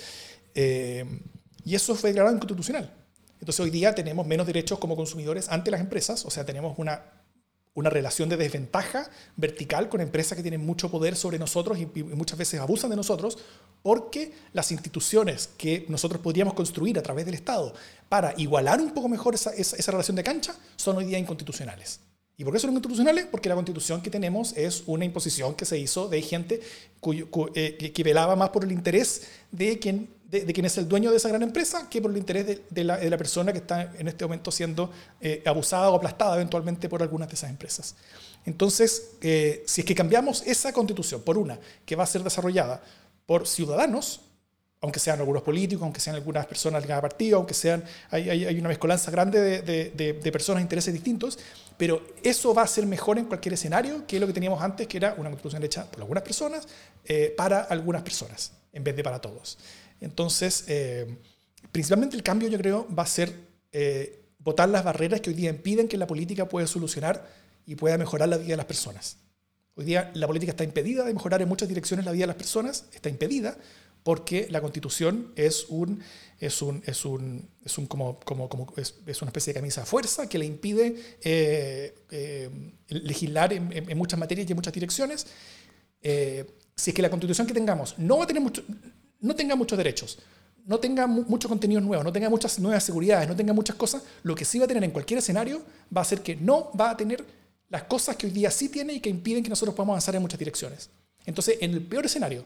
[0.55, 2.93] y eso fue declarado inconstitucional.
[3.39, 7.03] Entonces hoy día tenemos menos derechos como consumidores ante las empresas, o sea, tenemos una
[7.75, 12.39] una relación de desventaja vertical con empresas que tienen mucho poder sobre nosotros y, muchas
[12.39, 13.39] veces abusan de nosotros
[13.83, 17.75] porque las instituciones que nosotros podríamos construir a través del Estado
[18.09, 22.01] para igualar un poco mejor esa, esa, relación de cancha son hoy día inconstitucionales.
[22.37, 23.27] ¿Y por qué son inconstitucionales?
[23.31, 26.61] Porque la constitución que tenemos es una imposición que se hizo de gente
[27.01, 31.11] cuyo, eh, que velaba más por el interés de quien de, quien es el dueño
[31.11, 34.25] de esa gran empresa que por el interés de, la, persona que está en este
[34.25, 34.91] momento siendo
[35.21, 37.95] eh, abusada o aplastada eventualmente por algunas de esas empresas.
[38.47, 42.83] Entonces, eh, si es que cambiamos esa constitución por una que va a ser desarrollada
[43.27, 44.23] por ciudadanos,
[44.81, 48.59] aunque sean algunos políticos, aunque sean algunas personas de cada partido, aunque sean, hay, hay,
[48.59, 51.39] una mezcolanza grande de, de, personas de intereses distintos,
[51.77, 54.97] pero eso va a ser mejor en cualquier escenario que lo que teníamos antes, que
[54.97, 56.67] era una constitución hecha por algunas personas
[57.05, 59.59] eh, para algunas personas, en vez de para todos.
[60.03, 61.17] Entonces, eh,
[61.71, 63.33] principalmente el cambio yo creo va a ser
[63.71, 67.31] eh, las barreras que hoy día impiden que la política pueda solucionar
[67.65, 69.19] y pueda mejorar la vida de las personas.
[69.77, 72.37] Hoy día la política está impedida de mejorar en muchas direcciones la vida de las
[72.37, 73.57] personas, está impedida
[74.03, 76.03] porque la constitución es un
[76.41, 79.87] es un es un es un como, como, como es, una especie de camisa de
[79.87, 82.51] fuerza que le impide eh,
[82.89, 85.29] legislar en, muchas materias y en muchas direcciones
[86.03, 88.65] si es que la constitución que tengamos no va a tener mucho
[89.23, 90.19] no tenga muchos derechos,
[90.67, 94.35] no tenga muchos contenidos nuevos, no tenga muchas nuevas seguridades, no tenga muchas cosas, lo
[94.35, 95.63] que sí va a tener en cualquier escenario
[95.95, 97.25] va a ser que no va a tener
[97.69, 100.23] las cosas que hoy día sí tiene y que impiden que nosotros podamos avanzar en
[100.23, 100.91] muchas direcciones.
[101.25, 102.45] Entonces, en el peor escenario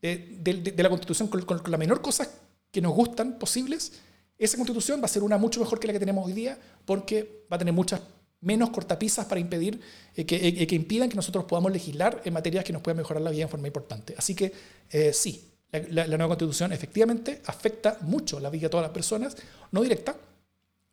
[0.00, 2.28] de, la constitución, con, la menor cosa
[2.70, 3.92] que nos gustan posibles,
[4.38, 7.44] esa constitución va a ser una mucho mejor que la que tenemos hoy día porque
[7.52, 8.00] va a tener muchas
[8.40, 9.80] menos cortapisas para impedir
[10.16, 13.22] eh, que, eh, que, impidan que nosotros podamos legislar en materias que nos puedan mejorar
[13.22, 14.14] la vida en forma importante.
[14.18, 14.52] Así que
[14.90, 19.36] eh, sí, la, nueva constitución efectivamente afecta mucho la vida de todas las personas,
[19.70, 20.14] no directa,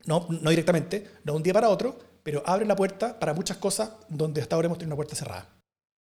[0.06, 3.58] no, no directamente, no de un día para otro, pero abre la puerta para muchas
[3.58, 5.50] cosas donde hasta ahora hemos tenido una puerta cerrada.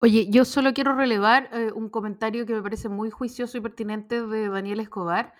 [0.02, 4.26] Oye, yo solo quiero relevar eh, un comentario que me parece muy juicioso y pertinente
[4.26, 5.34] de Daniel Escobar,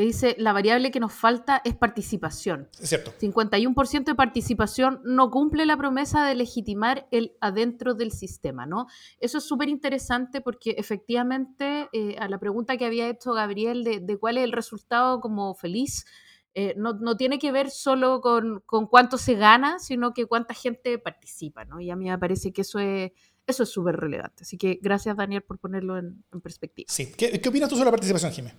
[0.00, 2.70] que dice, la variable que nos falta es participación.
[2.80, 3.12] Es cierto.
[3.20, 8.86] 51% de participación no cumple la promesa de legitimar el adentro del sistema, ¿no?
[9.18, 14.18] Eso es súper interesante porque efectivamente eh, a la pregunta que había hecho Gabriel de,
[14.18, 16.06] cuál es el resultado como feliz,
[16.54, 20.54] eh, no, no, tiene que ver solo con, con, cuánto se gana, sino que cuánta
[20.54, 21.78] gente participa, ¿no?
[21.78, 23.12] Y a mí me parece que eso es...
[23.46, 24.44] Eso es súper relevante.
[24.44, 26.86] Así que gracias, Daniel, por ponerlo en, perspectiva.
[26.88, 27.12] Sí.
[27.18, 28.54] ¿Qué, ¿Qué, opinas tú sobre la participación, Jiménez?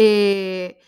[0.00, 0.78] Eh,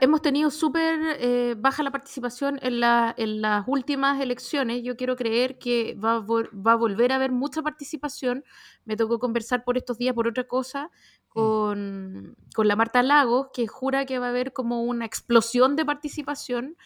[0.00, 2.82] hemos tenido súper eh, baja la participación en,
[3.16, 4.82] en, las últimas elecciones.
[4.82, 8.44] Yo quiero creer que va, va, a volver a haber mucha participación.
[8.84, 11.28] Me tocó conversar por estos días por otra cosa mm.
[11.28, 15.84] con, con la Marta Lagos, que jura que va a haber como una explosión de
[15.84, 16.76] participación.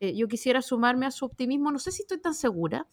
[0.00, 1.72] Eh, yo quisiera sumarme a su optimismo.
[1.72, 2.86] No sé si estoy tan segura.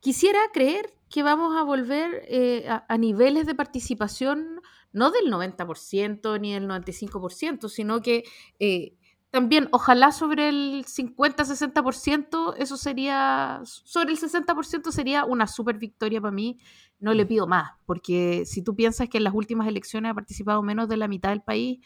[0.00, 4.62] quisiera creer que vamos a volver a, a niveles de participación
[4.98, 8.24] no del 90% ni del 95%, sino que
[8.58, 8.94] eh,
[9.30, 16.32] también ojalá sobre el 50-60%, eso sería, sobre el 60% sería una super victoria para
[16.32, 16.58] mí,
[16.98, 20.62] no le pido más, porque si tú piensas que en las últimas elecciones ha participado
[20.62, 21.78] menos de la mitad del país,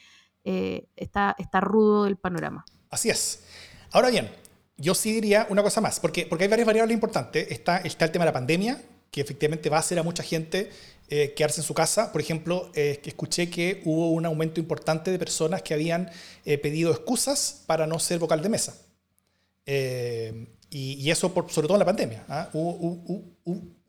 [0.45, 2.65] eh, está, está rudo el panorama.
[2.91, 3.45] Así es.
[3.91, 4.31] Ahora bien,
[4.77, 7.51] yo sí diría una cosa más, porque, porque hay varias variables importantes.
[7.51, 10.71] Está, está el tema de la pandemia, que efectivamente va a hacer a mucha gente
[11.15, 12.11] eh, quedarse en su casa.
[12.11, 16.11] Por ejemplo, eh, escuché que hubo un aumento importante de personas que habían
[16.47, 18.79] eh, pedido excusas para no ser vocal de mesa.
[20.71, 22.25] Y, eso por, sobre todo en la pandemia.
[22.31, 22.49] ¿ah?
[22.55, 23.37] Hubo,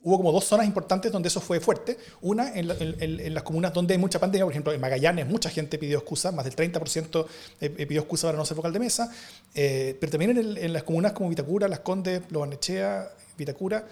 [0.04, 1.98] como dos zonas importantes donde eso fue fuerte.
[2.20, 6.00] Una en, las comunas donde hay mucha pandemia, por ejemplo, en Magallanes mucha gente pidió
[6.00, 7.26] excusas, más del 30%
[7.88, 9.10] pidió excusas para no ser vocal de mesa.
[9.54, 13.08] pero también en, las comunas como Vitacura, Las Condes, Lobanechea,
[13.38, 13.88] Vitacura,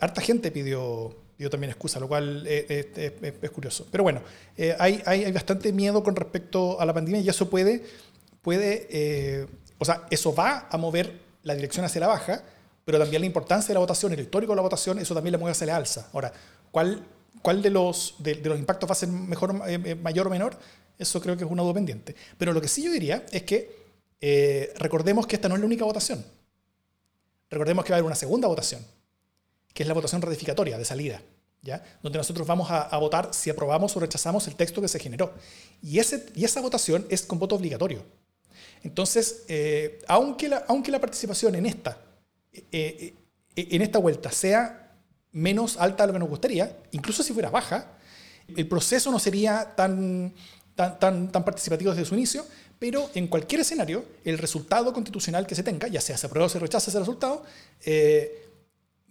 [0.00, 3.88] harta gente pidió dio también excusa, lo cual es, curioso.
[3.90, 4.20] Pero bueno,
[4.58, 7.82] eh, hay, hay, bastante miedo con respecto a la pandemia y eso puede,
[8.42, 9.46] puede eh,
[9.78, 12.42] o sea, eso va a mover la dirección hacia la baja,
[12.84, 15.38] pero también la importancia de la votación, el histórico de la votación, eso también la
[15.38, 16.10] mueve hacia la alza.
[16.12, 16.30] Ahora,
[16.70, 17.06] ¿cuál,
[17.40, 20.58] cuál de, los, de, los impactos va a ser mejor, eh, mayor o menor?
[20.98, 22.14] Eso creo que es una duda pendiente.
[22.36, 23.80] Pero lo que sí yo diría es que
[24.76, 26.22] recordemos que esta no es la única votación.
[27.48, 28.84] Recordemos que va a haber una segunda votación
[29.72, 31.22] que es la votación ratificatoria de salida,
[31.62, 31.82] ¿ya?
[32.02, 35.32] donde nosotros vamos a, votar si aprobamos o rechazamos el texto que se generó.
[35.82, 38.04] Y, ese, y esa votación es con voto obligatorio.
[38.82, 41.98] Entonces, eh, aunque, la, aunque la participación en esta,
[42.52, 43.14] eh,
[43.54, 44.96] eh, en esta vuelta sea
[45.32, 47.92] menos alta de lo que nos gustaría, incluso si fuera baja,
[48.56, 50.34] el proceso no sería tan,
[50.74, 52.44] tan, tan, tan participativo desde su inicio,
[52.78, 56.48] pero en cualquier escenario, el resultado constitucional que se tenga, ya sea se aprueba o
[56.48, 57.44] se rechaza ese resultado,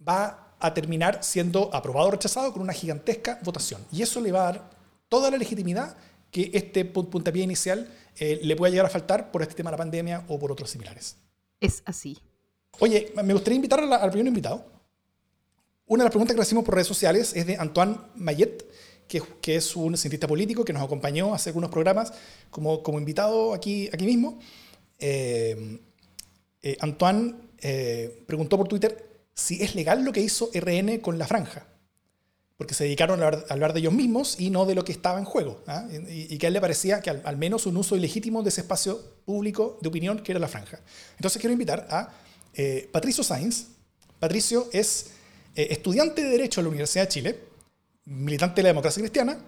[0.06, 3.84] va a terminar siendo aprobado o rechazado con una gigantesca votación.
[3.90, 4.70] Y eso le va a dar
[5.08, 5.96] toda la legitimidad
[6.30, 9.78] que este puntapié inicial eh, le pueda llegar a faltar por este tema de la
[9.78, 11.16] pandemia o por otros similares.
[11.60, 12.18] Es así.
[12.78, 14.64] Oye, me gustaría invitar al primer invitado.
[15.86, 18.64] Una de las preguntas que recibimos por redes sociales es de Antoine Mayet,
[19.08, 22.12] que, que, es un cientista político que nos acompañó a hacer algunos programas
[22.50, 24.38] como, como invitado aquí, aquí mismo.
[24.98, 25.80] Eh,
[26.62, 27.34] eh, Antoine
[28.26, 29.09] preguntó por Twitter
[29.40, 31.66] si es legal lo que hizo RN con la franja.
[32.56, 35.24] Porque se dedicaron a hablar, de ellos mismos y no de lo que estaba en
[35.24, 35.62] juego.
[35.66, 35.88] ¿ah?
[36.10, 39.00] Y, que a él le parecía que al, menos un uso ilegítimo de ese espacio
[39.24, 40.78] público de opinión que era la franja.
[41.16, 42.10] Entonces quiero invitar a
[42.52, 43.68] eh, Patricio Sainz.
[44.18, 45.06] Patricio es
[45.54, 47.40] eh, estudiante de Derecho en la Universidad de Chile,
[48.04, 49.38] militante de la democracia cristiana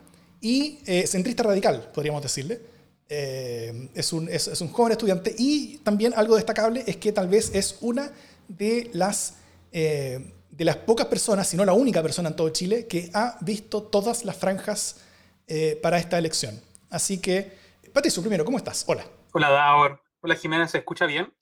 [0.40, 2.60] y eh, centrista radical, podríamos decirle.
[3.08, 7.76] es, un, es, un, joven estudiante y también algo destacable es que tal vez es
[7.82, 8.10] una
[8.48, 9.34] de las
[9.72, 13.38] eh, de las pocas personas, si no la única persona en todo Chile, que ha
[13.40, 15.02] visto todas las franjas
[15.46, 16.60] eh, para esta elección.
[16.90, 17.58] Así que,
[17.92, 18.84] Patricio, primero, ¿cómo estás?
[18.86, 19.04] Hola.
[19.32, 20.02] Hola, Daur.
[20.20, 21.32] Hola, Jimena, ¿se escucha bien?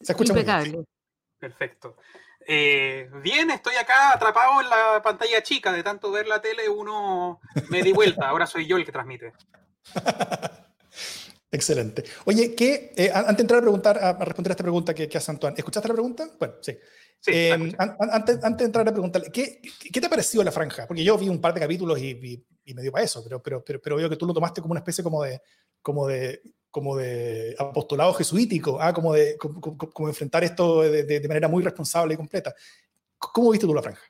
[0.00, 0.68] Se escucha Impecable.
[0.68, 0.86] muy bien.
[1.38, 1.96] Perfecto.
[2.48, 5.72] Eh, bien, estoy acá atrapado en la pantalla chica.
[5.72, 8.28] De tanto ver la tele, uno me di vuelta.
[8.28, 9.32] Ahora soy yo el que transmite.
[11.50, 12.04] Excelente.
[12.24, 15.30] Oye, ¿qué, antes de entrar a, preguntar, a responder a esta pregunta que, que hace
[15.30, 16.28] Antoine, ¿escuchaste la pregunta?
[16.38, 16.76] Bueno, sí.
[17.28, 19.60] Em, antes, antes, de entrar a preguntarle, ¿qué,
[19.92, 20.86] ¿qué, te ha parecido la franja?
[20.86, 23.64] Porque yo vi un par de capítulos y, y, me dio para eso, pero, pero,
[23.64, 25.40] pero, pero, veo que tú lo tomaste como una especie como de,
[25.82, 28.92] como de, como de apostolado jesuítico, ¿ah?
[28.92, 32.54] como, de, como, enfrentar esto de, de, manera muy responsable y completa.
[33.18, 34.02] ¿Cómo viste tú la franja?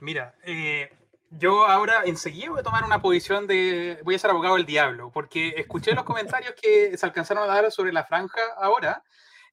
[0.00, 0.88] Mira, eh,
[1.30, 5.10] yo ahora enseguida voy a tomar una posición de, voy a ser abogado del diablo,
[5.12, 9.02] porque escuché los comentarios que se alcanzaron a dar sobre la franja ahora,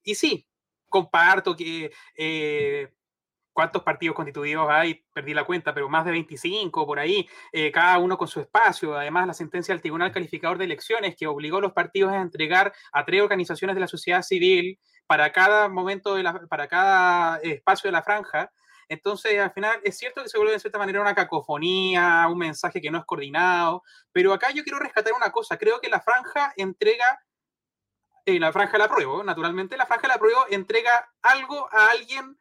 [0.04, 0.48] y sí,
[0.90, 2.94] comparto que eh,
[3.56, 7.98] cuántos partidos constituidos hay, perdí la cuenta, pero más de 25 por ahí, eh, cada
[8.00, 8.98] uno con su espacio.
[8.98, 12.74] Además, la sentencia del Tribunal Calificador de Elecciones que obligó a los partidos a entregar
[12.92, 17.88] a tres organizaciones de la sociedad civil para cada momento, de la, para cada espacio
[17.88, 18.52] de la franja.
[18.90, 22.82] Entonces, al final, es cierto que se vuelve de cierta manera una cacofonía, un mensaje
[22.82, 25.58] que no es coordinado, pero acá yo quiero rescatar una cosa.
[25.58, 27.20] Creo que la franja entrega
[28.26, 32.38] y la franja la apruebo, naturalmente, la franja la apruebo entrega algo a alguien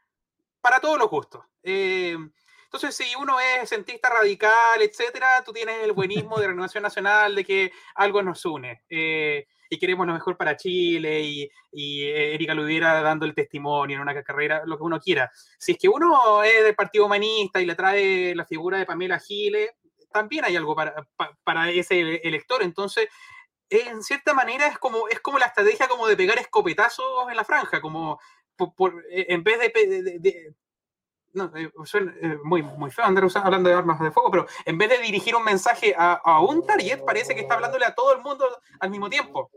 [0.60, 1.44] para todos los gustos.
[1.62, 2.16] Eh,
[2.64, 7.44] entonces, si uno es centrista radical, etcétera, tú tienes el buenismo de Renovación Nacional de
[7.44, 13.02] que algo nos une eh, y queremos lo mejor para Chile y, y Erika Ludiera
[13.02, 15.30] dando el testimonio en una carrera, lo que uno quiera.
[15.58, 19.18] Si es que uno es del Partido Humanista y le trae la figura de Pamela
[19.18, 19.70] Giles,
[20.12, 20.94] también hay algo para,
[21.42, 22.62] para ese elector.
[22.62, 23.08] Entonces,
[23.68, 27.44] en cierta manera es como, es como la estrategia como de pegar escopetazos en la
[27.44, 28.20] franja, como
[28.56, 30.54] por, eh, en vez de,
[31.34, 34.78] no, eh, suena eh, muy, muy feo andar hablando de armas de fuego, pero en
[34.78, 38.14] vez de dirigir un mensaje a, a, un target, parece que está hablándole a todo
[38.14, 38.46] el mundo
[38.80, 39.50] al mismo tiempo.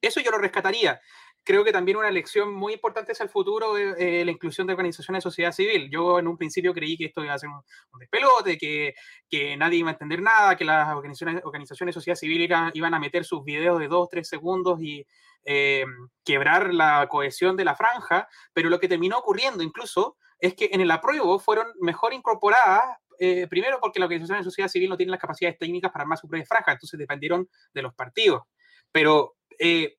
[0.00, 1.00] Eso yo lo rescataría
[1.44, 5.22] creo que también una lección muy importante es el futuro, eh, la inclusión de organizaciones
[5.22, 5.90] de sociedad civil.
[5.90, 7.62] Yo en un principio creí que esto iba a ser un,
[7.98, 8.94] despelote, que,
[9.28, 12.98] que, nadie iba a entender nada, que las organizaciones, organizaciones de sociedad civil iban, a
[12.98, 15.06] meter sus videos de dos, tres segundos y
[15.44, 15.84] eh,
[16.24, 20.80] quebrar la cohesión de la franja, pero lo que terminó ocurriendo incluso es que en
[20.80, 22.82] el apruebo fueron mejor incorporadas
[23.24, 26.18] eh, primero porque la organización de sociedad civil no tiene las capacidades técnicas para armar
[26.18, 28.42] su propia franja, entonces dependieron de los partidos.
[28.90, 29.96] Pero eh,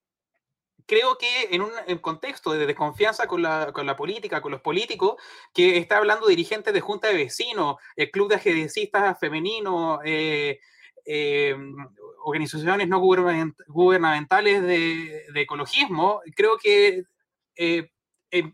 [0.86, 5.16] creo que en un contexto de desconfianza con la, con la, política, con los políticos,
[5.54, 10.60] que está hablando dirigentes de junta de vecinos, el club de ajedrecistas femeninos, eh,
[12.26, 17.04] organizaciones no gubernamentales de, ecologismo, creo que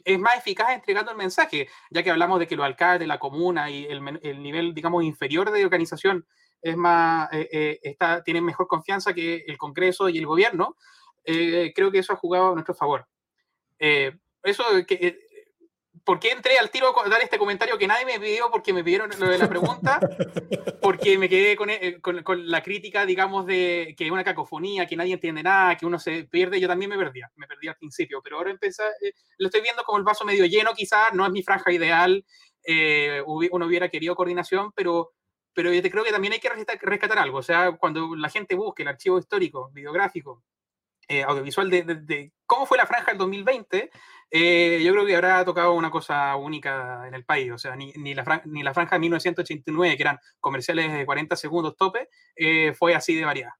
[0.03, 3.69] es más eficaz entregando el mensaje, ya que hablamos de que los alcaldes, la comuna
[3.69, 6.25] y el, nivel, digamos, inferior de organización
[6.61, 10.75] es más, eh, eh, está, tienen mejor confianza que el Congreso y el gobierno,
[11.23, 13.07] eh, creo que eso ha jugado a nuestro favor.
[13.79, 15.27] eso que
[16.09, 18.83] ¿Por qué entré al tiro a dar este comentario que nadie me pidió porque me
[18.83, 19.99] pidieron lo de la pregunta?
[20.81, 24.95] Porque me quedé eh, con, con, la crítica, digamos, de que es una cacofonía, que
[24.95, 26.59] nadie entiende nada, que uno se pierde.
[26.59, 29.83] Yo también me perdía, me perdí al principio, pero ahora empecé, eh, lo estoy viendo
[29.83, 32.25] como el vaso medio lleno, quizás, no es mi franja ideal,
[32.65, 35.11] eh, uno hubiera querido coordinación, pero,
[35.53, 37.37] pero yo creo que también hay que rescatar, algo.
[37.37, 40.43] O sea, cuando la gente busque el archivo histórico, videográfico,
[41.27, 43.91] audiovisual de, de, cómo fue la franja del 2020,
[44.31, 47.91] eh, yo creo que habrá tocado una cosa única en el país, o sea, ni,
[47.93, 52.73] ni, la, ni la franja de 1989, que eran comerciales de 40 segundos tope, eh,
[52.73, 53.57] fue así de variada.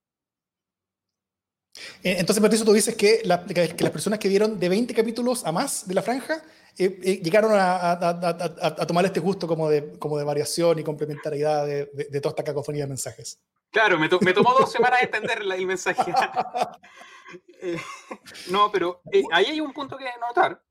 [2.04, 3.22] Eh, entonces, Patricio, tú dices que,
[3.54, 6.44] que, las personas que vieron de 20 capítulos a más de la franja
[6.78, 12.22] llegaron a, a, tomar este gusto como de, como de variación y complementariedad de, de,
[12.22, 13.40] toda esta cacofonía de mensajes.
[13.72, 16.14] Claro, me, me tomó dos semanas entender el mensaje.
[17.62, 17.78] Eh,
[18.50, 20.62] no, pero eh, ahí hay un punto que notar.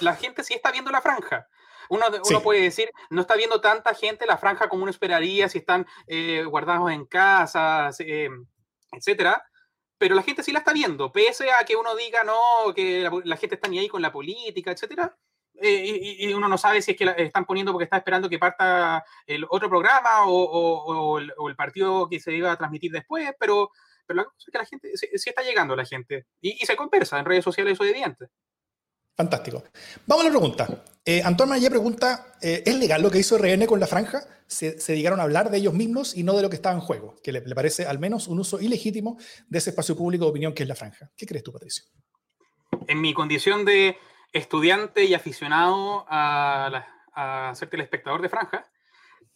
[0.00, 1.48] La gente sí está viendo la franja.
[1.90, 5.58] Uno, uno puede decir, no está viendo tanta gente la franja como uno esperaría si
[5.58, 9.44] están eh, guardados en casas, etcétera.
[9.98, 13.36] Pero la gente sí la está viendo, pese a que uno diga, no, que la,
[13.36, 15.16] gente está ni ahí con la política, etcétera.
[15.62, 19.04] y, uno no sabe si es que la están poniendo porque está esperando que parta
[19.26, 23.70] el otro programa o, el, o, el, partido que se iba a transmitir después, pero
[24.06, 27.18] pero la cosa es que la gente, sí, está llegando la gente y, se conversa
[27.18, 28.28] en redes sociales o evidente.
[29.16, 29.62] Fantástico.
[30.06, 30.84] Vamos a la pregunta.
[31.04, 34.22] Eh, Antonio Mayé pregunta, eh, ¿es legal lo que hizo RN con la franja?
[34.46, 36.80] Se, se, llegaron a hablar de ellos mismos y no de lo que estaba en
[36.80, 40.52] juego, que le, parece al menos un uso ilegítimo de ese espacio público de opinión
[40.52, 41.10] que es la franja.
[41.16, 41.84] ¿Qué crees tú, Patricio?
[42.88, 43.96] En mi condición de
[44.32, 46.84] estudiante y aficionado a,
[47.14, 48.66] a ser telespectador de franja,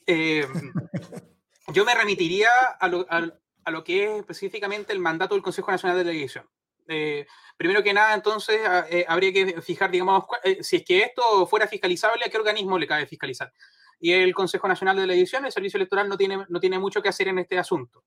[0.08, 0.46] eh,
[1.72, 2.48] yo me remitiría
[2.80, 3.30] a, lo, a
[3.70, 6.48] lo que es específicamente el mandato del Consejo Nacional de Televisión.
[6.88, 8.60] Eh, primero que nada, entonces,
[8.90, 12.78] eh, habría que fijar, digamos, eh, si es que esto fuera fiscalizable, ¿a qué organismo
[12.78, 13.52] le cabe fiscalizar?
[14.00, 17.08] Y el Consejo Nacional de Televisión, el Servicio Electoral, no tiene, no tiene mucho que
[17.10, 18.04] hacer en este asunto.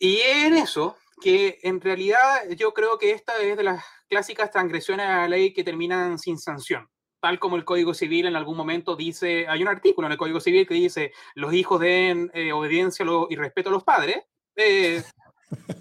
[0.00, 5.06] y en eso, que en realidad yo creo que esta es de las clásicas transgresiones
[5.06, 6.88] a la ley que terminan sin sanción
[7.20, 10.40] tal como el Código Civil en algún momento dice, hay un artículo en el Código
[10.40, 14.24] Civil que dice, los hijos den eh, obediencia y respeto a los padres,
[14.56, 15.02] eh,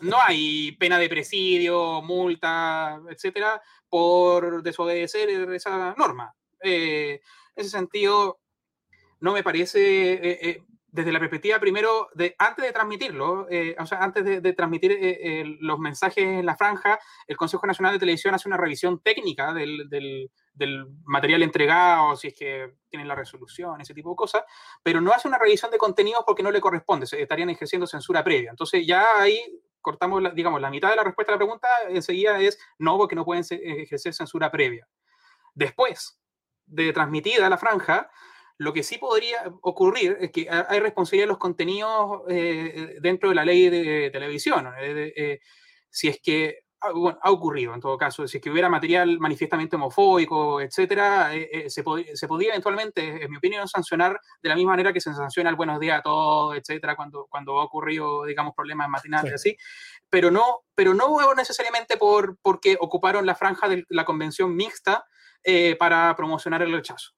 [0.01, 6.33] no hay pena de presidio, multa, etcétera, por desobedecer esa norma.
[6.61, 7.21] Eh,
[7.55, 8.39] en ese sentido,
[9.19, 10.63] no me parece
[10.97, 15.43] desde la perspectiva primero, de, antes de transmitirlo, eh, o sea, antes de, transmitir eh,
[15.59, 19.87] los mensajes en la franja, el Consejo Nacional de Televisión hace una revisión técnica del,
[19.89, 24.41] del, material entregado, si es que tienen la resolución, ese tipo de cosas,
[24.81, 28.49] pero no hace una revisión de contenidos porque no le corresponde, estarían ejerciendo censura previa.
[28.49, 29.39] Entonces ya ahí
[29.79, 33.15] cortamos, la, digamos, la mitad de la respuesta a la pregunta, enseguida es no, porque
[33.15, 34.87] no pueden ejercer censura previa.
[35.53, 36.19] Después
[36.65, 38.09] de transmitida la franja,
[38.57, 43.35] lo que sí podría ocurrir es que hay responsabilidad de los contenidos eh, dentro de
[43.35, 44.67] la ley de televisión.
[44.79, 45.39] Eh,
[45.89, 49.19] si es que, ah, bueno, ha ocurrido en todo caso, si es que hubiera material
[49.19, 51.83] manifiestamente homofóbico, etcétera, eh, se,
[52.13, 55.55] se, podría eventualmente, en mi opinión, sancionar de la misma manera que se sanciona el
[55.55, 59.55] buenos días a todos, etcétera, cuando, cuando ha ocurrido, digamos, problemas matinales así,
[60.09, 65.05] pero no, pero no necesariamente por, porque ocuparon la franja de la convención mixta
[65.79, 67.11] para promocionar el rechazo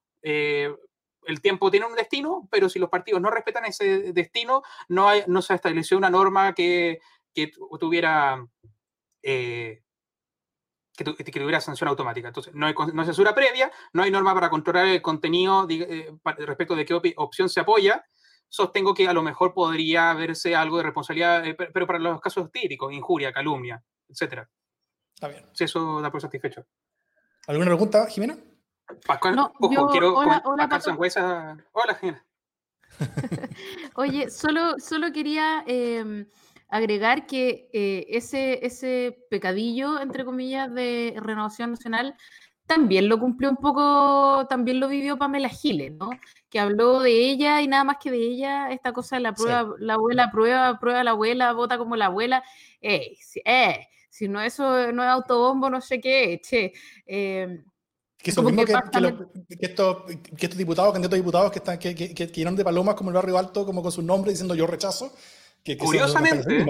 [1.26, 5.22] el tiempo tiene un destino, pero si los partidos no respetan ese destino, no, hay,
[5.26, 7.00] no se estableció una norma que,
[7.34, 8.44] que tuviera
[9.22, 9.82] eh,
[11.04, 12.28] que, tuviera sanción automática.
[12.28, 16.76] Entonces, no hay, no censura previa, no hay norma para controlar el contenido eh, respecto
[16.76, 18.04] de qué opción se apoya.
[18.48, 22.50] Sostengo que a lo mejor podría verse algo de responsabilidad, eh, pero para los casos
[22.50, 24.46] típicos, injuria, calumnia, etc.
[25.14, 25.46] Está bien.
[25.52, 26.66] Si eso da por satisfecho.
[27.46, 28.36] ¿Alguna pregunta, Jimena?
[29.06, 30.68] Pascual, ojo, quiero hola, hola,
[31.72, 32.22] Hola,
[33.94, 36.26] Oye, solo, solo quería em,
[36.68, 42.16] agregar que eh, ese, ese pecadillo, entre comillas, de renovación nacional
[42.70, 46.10] también lo cumplió un poco, también lo vivió Pamela Giles, ¿no?
[46.48, 49.74] Que habló de ella y nada más que de ella, esta cosa de la prueba,
[49.80, 52.44] la abuela prueba, prueba la abuela, vota como la abuela,
[52.80, 56.72] eh, eh, si no eso no es autobombo, no sé qué, che.
[57.06, 57.64] Eh,
[58.22, 62.14] que eso mismo que, que, estos, que, estos, diputados, candidatos diputados que, están, que, que,
[62.14, 65.12] que, irán de palomas como el barrio alto, como con su nombre, diciendo yo rechazo.
[65.64, 66.64] Que, Curiosamente,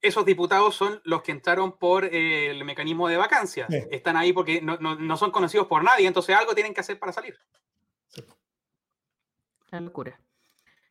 [0.00, 3.66] esos diputados son los que entraron por eh, el mecanismo de vacancia.
[3.90, 7.12] Están ahí porque no, no, son conocidos por nadie, entonces algo tienen que hacer para
[7.12, 7.38] salir.
[9.70, 10.20] La locura.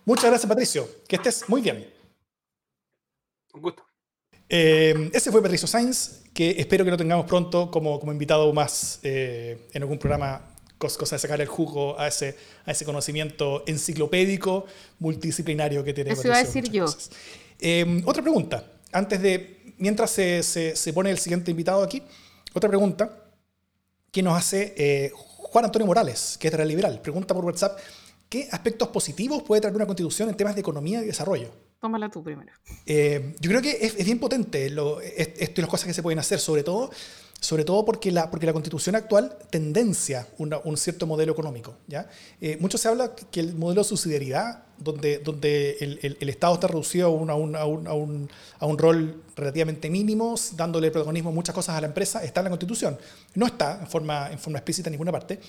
[0.06, 0.88] Muchas gracias, Patricio.
[1.08, 1.94] Que estés muy bien.
[3.54, 3.86] Un gusto.
[4.54, 9.00] Eh, ese fue Patricio Sainz, que espero que lo tengamos pronto como, como invitado más
[9.02, 10.42] eh, en algún programa,
[10.78, 12.36] cosa de sacar el jugo a ese,
[12.66, 14.66] a ese conocimiento enciclopédico,
[15.00, 16.12] multidisciplinario que tiene.
[16.12, 16.86] Eso iba a decir yo.
[18.06, 22.04] otra pregunta antes de, mientras se, se, pone el siguiente invitado aquí,
[22.54, 23.10] otra pregunta
[24.12, 27.02] que nos hace eh, Juan Antonio Morales, que es de Liberal.
[27.02, 27.80] Pregunta por WhatsApp,
[28.30, 31.50] ¿qué aspectos positivos puede traer una constitución en temas de economía y desarrollo?
[31.82, 32.54] Tómala tú primero.
[32.86, 36.20] Eh, yo creo que es, bien potente lo, esto y las cosas que se pueden
[36.20, 36.92] hacer, sobre todo
[37.42, 41.76] sobre todo porque la, porque la constitución actual tendencia un cierto modelo económico.
[41.88, 42.08] ¿ya?
[42.40, 46.68] Eh, mucho se habla que el modelo de subsidiariedad, donde, donde el, el, Estado está
[46.68, 48.30] reducido a un, a, un, a, un,
[48.60, 52.44] a un, rol relativamente mínimo, dándole protagonismo a muchas cosas a la empresa, está en
[52.44, 53.00] la constitución.
[53.34, 55.40] No está en forma, en forma explícita en ninguna parte,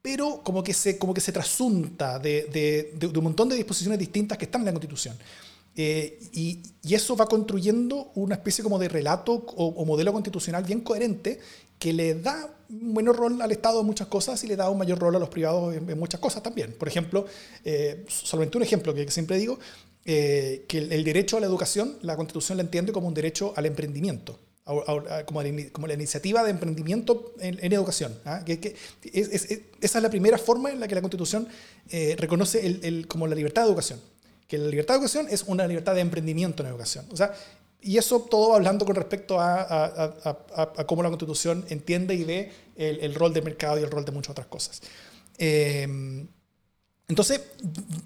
[0.00, 3.56] pero como que se, como que se trasunta de, de, de, de un montón de
[3.56, 5.16] disposiciones distintas que están en la constitución.
[5.76, 6.62] Eh, y,
[6.94, 11.40] eso va construyendo una especie como de relato o, modelo constitucional bien coherente
[11.78, 14.78] que le da un menor rol al Estado en muchas cosas y le da un
[14.78, 16.72] mayor rol a los privados en, muchas cosas también.
[16.78, 17.26] Por ejemplo,
[17.64, 19.58] eh, solamente un ejemplo que siempre digo,
[20.04, 23.66] eh, que el, derecho a la educación, la Constitución la entiende como un derecho al
[23.66, 24.38] emprendimiento.
[25.26, 28.16] como, la, iniciativa de emprendimiento en, educación.
[28.24, 28.44] ¿ah?
[28.46, 31.48] Esa es la primera forma en la que la Constitución
[32.18, 34.13] reconoce como la libertad de educación
[34.46, 37.06] que la libertad de educación es una libertad de emprendimiento en educación.
[37.10, 37.34] O sea,
[37.80, 43.32] y eso todo hablando con respecto a, cómo la Constitución entiende y ve el, rol
[43.32, 44.80] del mercado y el rol de muchas otras cosas.
[45.38, 45.86] Eh,
[47.08, 47.42] entonces,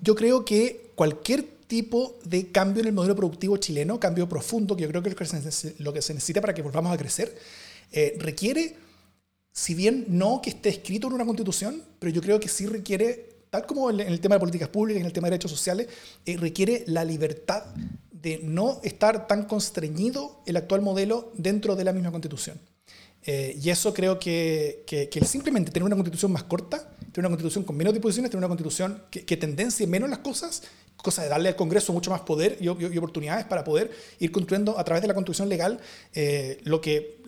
[0.02, 4.82] yo creo que cualquier tipo de cambio en el modelo productivo chileno, cambio profundo, que
[4.82, 7.38] yo creo que es lo que se necesita para que volvamos a crecer,
[7.92, 8.76] eh, requiere,
[9.52, 13.37] si bien no que esté escrito en una constitución, pero yo creo que sí requiere
[13.50, 15.88] tal como en el tema de políticas públicas, en el tema de derechos sociales,
[16.24, 17.64] eh, requiere la libertad
[18.10, 22.58] de no estar tan constreñido el actual modelo dentro de la misma constitución.
[23.24, 24.84] Eh, y eso creo que,
[25.26, 29.02] simplemente tener una constitución más corta, tener una constitución con menos disposiciones, tener una constitución
[29.10, 30.62] que, que tendencie menos las cosas,
[31.02, 34.84] cosa de darle al Congreso mucho más poder y, oportunidades para poder ir construyendo a
[34.84, 35.80] través de la constitución legal
[36.14, 37.22] eh, lo que...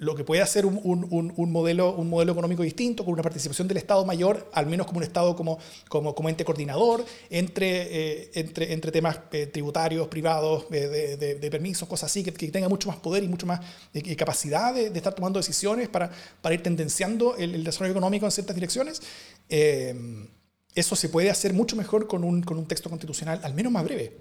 [0.00, 3.68] lo que puede hacer un, un, un, modelo, un modelo económico distinto, con una participación
[3.68, 5.58] del Estado mayor, al menos como un Estado como,
[5.90, 11.86] como, como ente coordinador, entre, eh, entre, entre temas eh, tributarios, privados, de, de, permisos,
[11.86, 13.60] cosas así, que, que, tenga mucho más poder y mucho más
[13.92, 18.56] eh, capacidad de, estar tomando decisiones para, para ir tendenciando el, desarrollo económico en ciertas
[18.56, 19.02] direcciones.
[19.50, 23.84] eso se puede hacer mucho mejor con un, con un texto constitucional, al menos más
[23.84, 24.16] breve.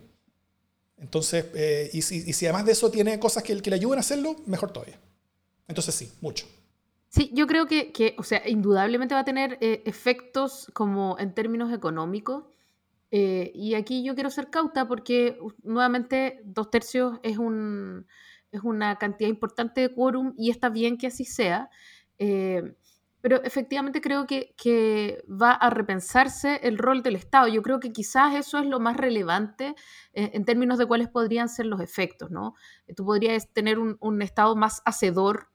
[0.97, 1.45] Entonces,
[1.93, 4.36] y, si, y si además de eso tiene cosas que, que le ayuden a hacerlo,
[4.45, 4.99] mejor todavía.
[5.70, 6.45] Entonces sí, mucho.
[7.09, 11.34] Sí, yo creo que, que o sea, indudablemente va a tener eh, efectos como en
[11.34, 12.43] términos económicos.
[13.11, 18.05] Eh, y aquí yo quiero ser cauta porque nuevamente dos tercios es, un,
[18.51, 21.70] es una cantidad importante de quórum y está bien que así sea.
[22.20, 22.76] Eh,
[23.22, 27.47] pero efectivamente creo que, que, va a repensarse el rol del Estado.
[27.47, 29.76] Yo creo que quizás eso es lo más relevante
[30.13, 32.53] en términos de cuáles podrían ser los efectos, ¿no?
[32.95, 35.49] Tú podrías tener un, un Estado más hacedor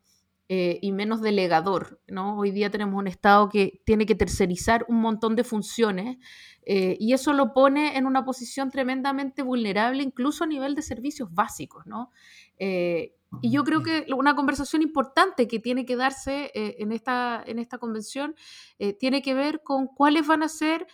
[0.50, 2.02] eh, y menos delegador.
[2.06, 2.36] ¿no?
[2.36, 6.18] Hoy día tenemos un Estado que tiene que tercerizar un montón de funciones
[6.66, 11.32] eh, y eso lo pone en una posición tremendamente vulnerable, incluso a nivel de servicios
[11.32, 11.86] básicos.
[11.86, 12.10] ¿no?
[12.58, 17.58] Eh, y yo creo que una conversación importante que tiene que darse en, esta, en
[17.58, 18.36] esta convención
[19.00, 20.86] tiene que ver con cuáles van a ser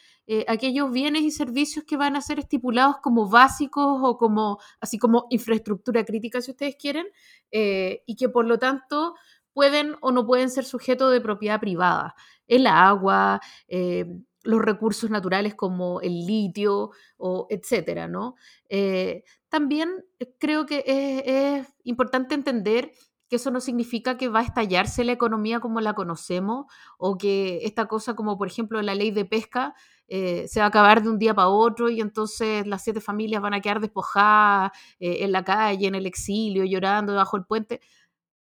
[0.49, 5.27] aquellos bienes y servicios que van a ser estipulados como básicos o como, así como
[5.29, 7.09] infraestructura crítica, si ustedes quieren,
[7.51, 9.17] y que por lo tanto
[9.53, 12.15] pueden o no pueden ser sujetos de propiedad privada.
[12.47, 14.07] El agua, eh,
[14.43, 18.37] los recursos naturales como el litio, o etcétera, ¿no?
[18.69, 19.91] Eh, también
[20.39, 22.93] creo que es, importante entender
[23.29, 26.67] que eso no significa que va a estallarse la economía como la conocemos
[26.99, 29.75] o que esta cosa como por ejemplo la ley de pesca
[30.09, 33.41] eh, se va a acabar de un día para otro y entonces las siete familias
[33.43, 37.81] van a quedar despojadas en la calle, en el exilio, llorando debajo del puente.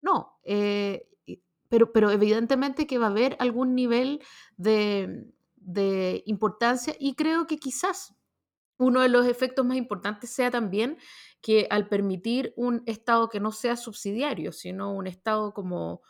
[0.03, 1.09] No, eh,
[1.69, 4.23] pero, pero evidentemente que va a haber algún nivel
[4.57, 5.27] de,
[5.57, 8.15] de importancia y creo que quizás
[8.79, 10.99] uno de los efectos más importantes sea también
[11.41, 16.03] que al permitir un Estado que no sea subsidiario, sino un Estado como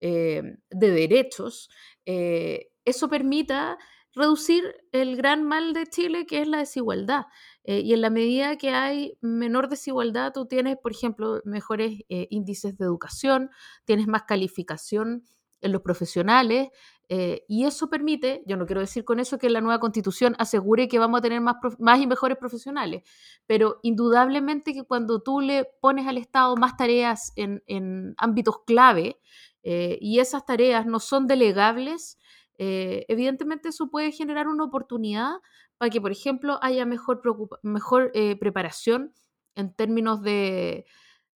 [0.00, 1.70] eh, de derechos,
[2.06, 3.78] eh, eso permita
[4.16, 7.26] reducir el gran mal de Chile, que es la desigualdad.
[7.62, 12.76] Eh, y en la medida que hay menor desigualdad, tú tienes, por ejemplo, mejores índices
[12.76, 13.50] de educación,
[13.84, 15.22] tienes más calificación
[15.60, 16.70] en los profesionales,
[17.08, 20.88] eh, y eso permite, yo no quiero decir con eso que la nueva constitución asegure
[20.88, 23.04] que vamos a tener más, más y mejores profesionales,
[23.46, 29.20] pero indudablemente que cuando tú le pones al Estado más tareas en, ámbitos clave
[29.62, 32.18] eh, y esas tareas no son delegables,
[32.58, 35.34] eh, evidentemente eso puede generar una oportunidad
[35.78, 37.20] para que, por ejemplo, haya mejor,
[37.62, 39.12] mejor preparación
[39.54, 40.86] en términos de,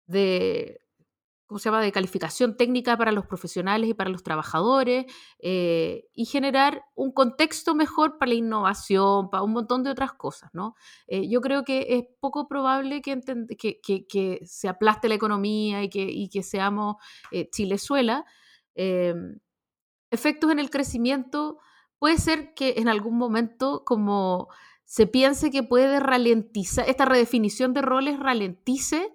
[0.07, 0.81] de
[1.49, 5.07] ¿cómo se llama?, de calificación técnica para los profesionales y para los trabajadores,
[5.39, 10.51] eh, y generar un contexto mejor para la innovación, para un montón de otras cosas,
[10.53, 10.75] ¿no?
[11.07, 13.19] Eh, yo creo que es poco probable que,
[13.59, 16.97] que, que, se aplaste la economía y que, y que seamos
[17.33, 18.27] eh, Chilezuela.
[20.11, 21.59] Efectos en el crecimiento,
[21.99, 24.49] puede ser que en algún momento como
[24.85, 29.15] se piense que puede ralentizar, esta redefinición de roles ralentice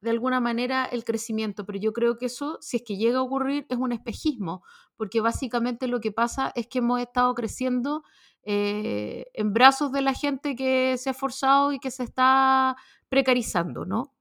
[0.00, 3.22] de alguna manera el crecimiento, pero yo creo que eso, si es que llega a
[3.22, 4.62] ocurrir, es un espejismo,
[4.96, 8.02] porque básicamente lo que pasa es que hemos estado creciendo
[8.44, 12.76] eh, en brazos de la gente que se ha esforzado y que se está
[13.08, 14.14] precarizando, ¿no?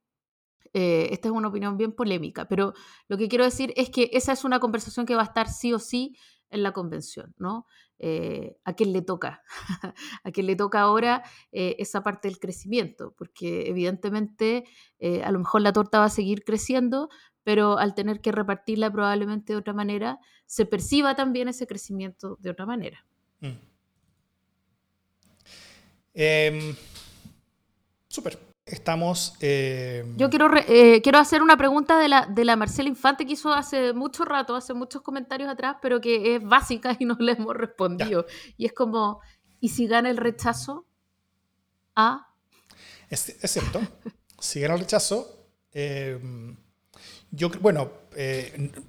[0.80, 2.76] Eh, esta es una opinión bien polémica, pero
[3.08, 5.74] lo que quiero decir es que esa es una conversación que va a estar sí
[5.74, 6.16] o sí
[6.52, 7.66] en la convención, ¿no?
[7.98, 9.42] Eh, a quién le toca,
[10.24, 14.66] a quién le toca ahora eh, esa parte del crecimiento, porque evidentemente
[15.24, 17.10] a lo mejor la torta va a seguir creciendo,
[17.44, 22.52] pero al tener que repartirla probablemente de otra manera, se perciba también ese crecimiento de
[22.52, 23.04] otra manera.
[23.40, 23.48] Mm.
[26.14, 26.76] Em,
[28.10, 28.47] súper.
[28.68, 29.34] Estamos.
[29.40, 33.34] Eh, Yo quiero, eh, quiero hacer una pregunta de la, de la Marcela Infante que
[33.34, 37.32] hizo hace mucho rato, hace muchos comentarios atrás, pero que es básica y no le
[37.32, 38.26] hemos respondido.
[38.58, 39.22] Y es como:
[39.62, 40.86] ¿y si gana el rechazo?
[41.96, 42.28] ¿Ah?
[43.10, 43.80] Es, es cierto.
[44.40, 46.20] si gana el rechazo, eh,
[47.32, 47.90] yo, bueno,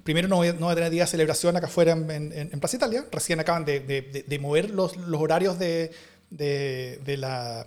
[0.03, 3.05] primero no voy, a tener día de celebración acá afuera en, en, Plaza Italia.
[3.11, 5.91] Recién acaban de, de, de mover los, los horarios de,
[6.29, 7.65] de la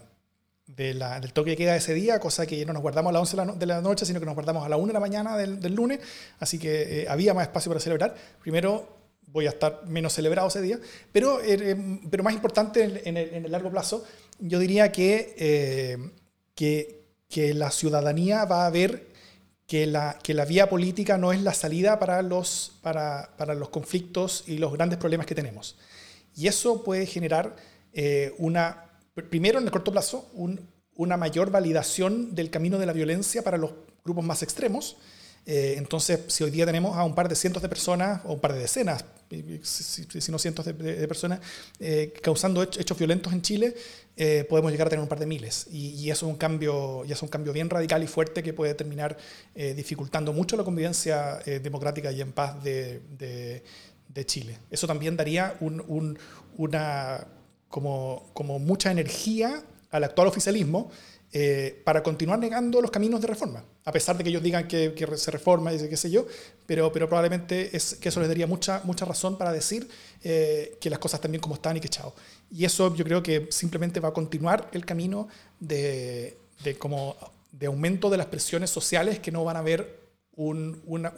[0.66, 3.66] del toque que queda ese día, cosa que no nos guardamos a las 11 de
[3.66, 6.00] la noche, sino que nos guardamos a la 1 de la mañana del, lunes,
[6.38, 8.14] así que eh, había más espacio para celebrar.
[8.40, 8.96] Primero,
[9.26, 10.78] voy a estar menos celebrado ese día,
[11.10, 14.04] pero, eh, eh, pero más importante en, el, largo plazo,
[14.38, 16.12] yo diría que,
[16.54, 19.08] que, que, la ciudadanía va a ver
[19.66, 23.68] que la, que la vía política no es la salida para los, para, para los
[23.70, 25.76] conflictos y los grandes problemas que tenemos.
[26.36, 27.56] Y eso puede generar
[28.38, 30.30] una primero, en el corto plazo,
[30.96, 33.72] una mayor validación del camino de la violencia para los
[34.04, 34.96] grupos más extremos.
[35.44, 38.40] Eh, entonces, si hoy día tenemos a un par de cientos de personas, o un
[38.40, 39.04] par de decenas,
[39.62, 40.74] si, no cientos de,
[41.08, 41.40] personas,
[41.80, 43.74] eh, causando hechos violentos en Chile,
[44.16, 45.66] eh, podemos llegar a tener un par de miles.
[45.72, 48.74] Y, eso, es un cambio, y es un cambio bien radical y fuerte que puede
[48.74, 49.16] terminar
[49.54, 53.62] dificultando mucho la convivencia democrática y en paz de,
[54.26, 54.58] Chile.
[54.70, 57.26] Eso también daría una
[57.72, 60.90] como, como mucha energía al actual oficialismo
[61.32, 64.94] eh, para continuar negando los caminos de reforma, a pesar de que ellos digan que,
[65.16, 66.26] se reforma y qué sé yo,
[66.66, 69.88] pero, pero probablemente es que eso les daría mucha, mucha razón para decir
[70.22, 72.14] eh, que las cosas bien como están y que chao.
[72.50, 77.16] Y eso yo creo que simplemente va a continuar el camino de, de como,
[77.52, 79.98] de aumento de las presiones sociales que no van a ver
[80.36, 81.14] un, una,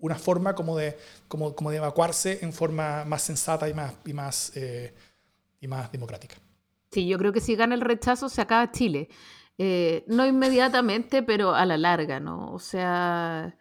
[0.00, 0.96] una, forma como de,
[1.28, 4.94] como, como de evacuarse en forma más sensata y más, y más eh,
[5.60, 6.36] y más democrática.
[6.90, 9.08] Sí, yo creo que si gana el rechazo se acaba Chile.
[9.58, 12.52] Eh, no inmediatamente, pero a la larga, ¿no?
[12.52, 13.56] O sea,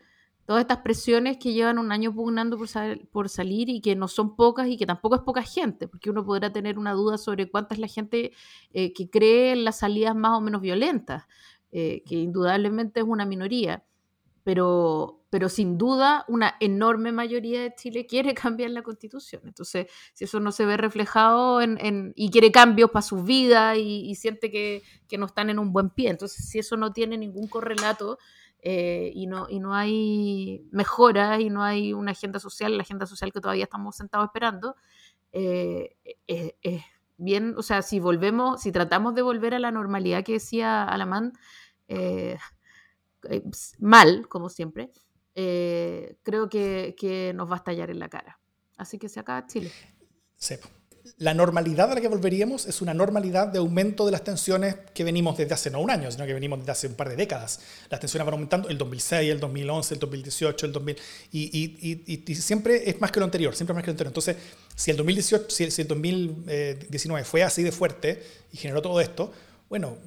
[0.45, 2.69] todas estas presiones que llevan un año pugnando por,
[3.09, 6.23] por salir y que no son pocas y que tampoco es poca gente, porque uno
[6.23, 8.31] podrá tener una duda sobre cuánta es la gente
[8.71, 11.25] eh, que cree en las salidas más o menos violentas,
[11.71, 13.83] eh, que indudablemente es una minoría
[14.47, 19.41] pero, pero sin duda una enorme mayoría de Chile quiere cambiar la constitución.
[19.43, 24.15] Entonces, si eso no se ve reflejado en, y quiere cambios para sus vidas y,
[24.15, 27.49] siente que, que, no están en un buen pie, entonces si eso no tiene ningún
[27.49, 28.19] correlato
[28.59, 33.05] eh, y, no, y no hay mejora y no hay una agenda social, la agenda
[33.05, 34.77] social que todavía estamos sentados esperando,
[35.33, 36.83] eh, es
[37.17, 41.33] bien, o sea, si volvemos, si tratamos de volver a la normalidad que decía Alamán,
[41.89, 42.37] eh,
[43.30, 43.43] eh,
[43.80, 44.91] mal, como siempre,
[45.36, 48.39] eh, creo que, que, nos va a estallar en la cara.
[48.78, 49.71] Así que se acaba Chile.
[50.36, 50.67] Sepo
[51.17, 55.03] la normalidad a la que volveríamos es una normalidad de aumento de las tensiones que
[55.03, 57.59] venimos desde hace no un año, sino que venimos desde hace un par de décadas.
[57.89, 60.97] Las tensiones van aumentando el 2006, el 2011, el 2018, el 2000,
[61.32, 64.11] y, siempre es más que lo anterior, siempre más que lo anterior.
[64.11, 64.38] Entonces,
[64.75, 69.32] si el 2018, si, el 2019 fue así de fuerte y generó todo esto,
[69.69, 69.97] bueno,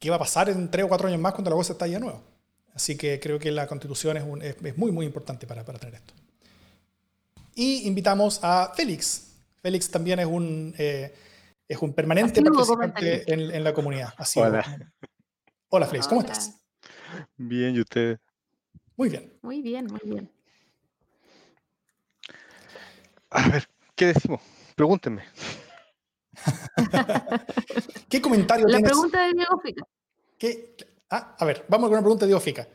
[0.00, 1.94] ¿qué va a pasar en tres o cuatro años más cuando la cosa está ya
[1.94, 2.22] de nuevo?
[2.74, 6.14] Así que creo que la constitución es, es, muy, muy importante para, para tener esto.
[7.54, 11.14] Y invitamos a Félix, Félix también es un, eh,
[11.68, 14.14] es un permanente participante en, la comunidad.
[14.36, 14.92] Hola.
[15.68, 16.58] Hola, Félix, ¿cómo estás?
[17.36, 18.18] Bien, ¿y usted?
[18.96, 19.32] Muy bien.
[19.42, 20.30] Muy bien, muy bien.
[23.30, 24.40] A ver, ¿qué decimos?
[24.74, 25.22] Pregúntenme.
[28.08, 28.90] ¿Qué comentario la tienes?
[28.90, 29.84] La pregunta de Diego Fica.
[30.38, 30.76] ¿Qué?
[31.10, 32.68] Ah, a ver, vamos con una pregunta de Diego Fica.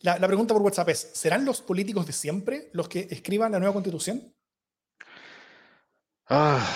[0.00, 3.58] La, la, pregunta por WhatsApp es, ¿serán los políticos de siempre los que escriban la
[3.58, 4.34] nueva constitución?
[6.26, 6.66] Ah,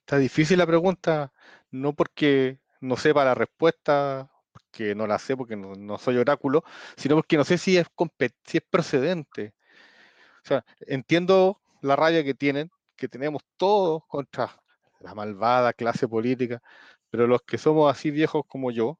[0.00, 1.32] está difícil la pregunta,
[1.70, 6.64] no porque no sepa la respuesta, porque no la sé, porque no, soy oráculo,
[6.96, 7.86] sino porque no sé si es,
[8.44, 9.54] si es procedente.
[10.44, 14.60] O sea, entiendo la rabia que tienen, que tenemos todos contra
[15.00, 16.60] la malvada clase política,
[17.10, 18.98] pero los que somos así viejos como yo,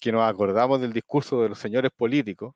[0.00, 2.54] que nos acordamos del discurso de los señores políticos,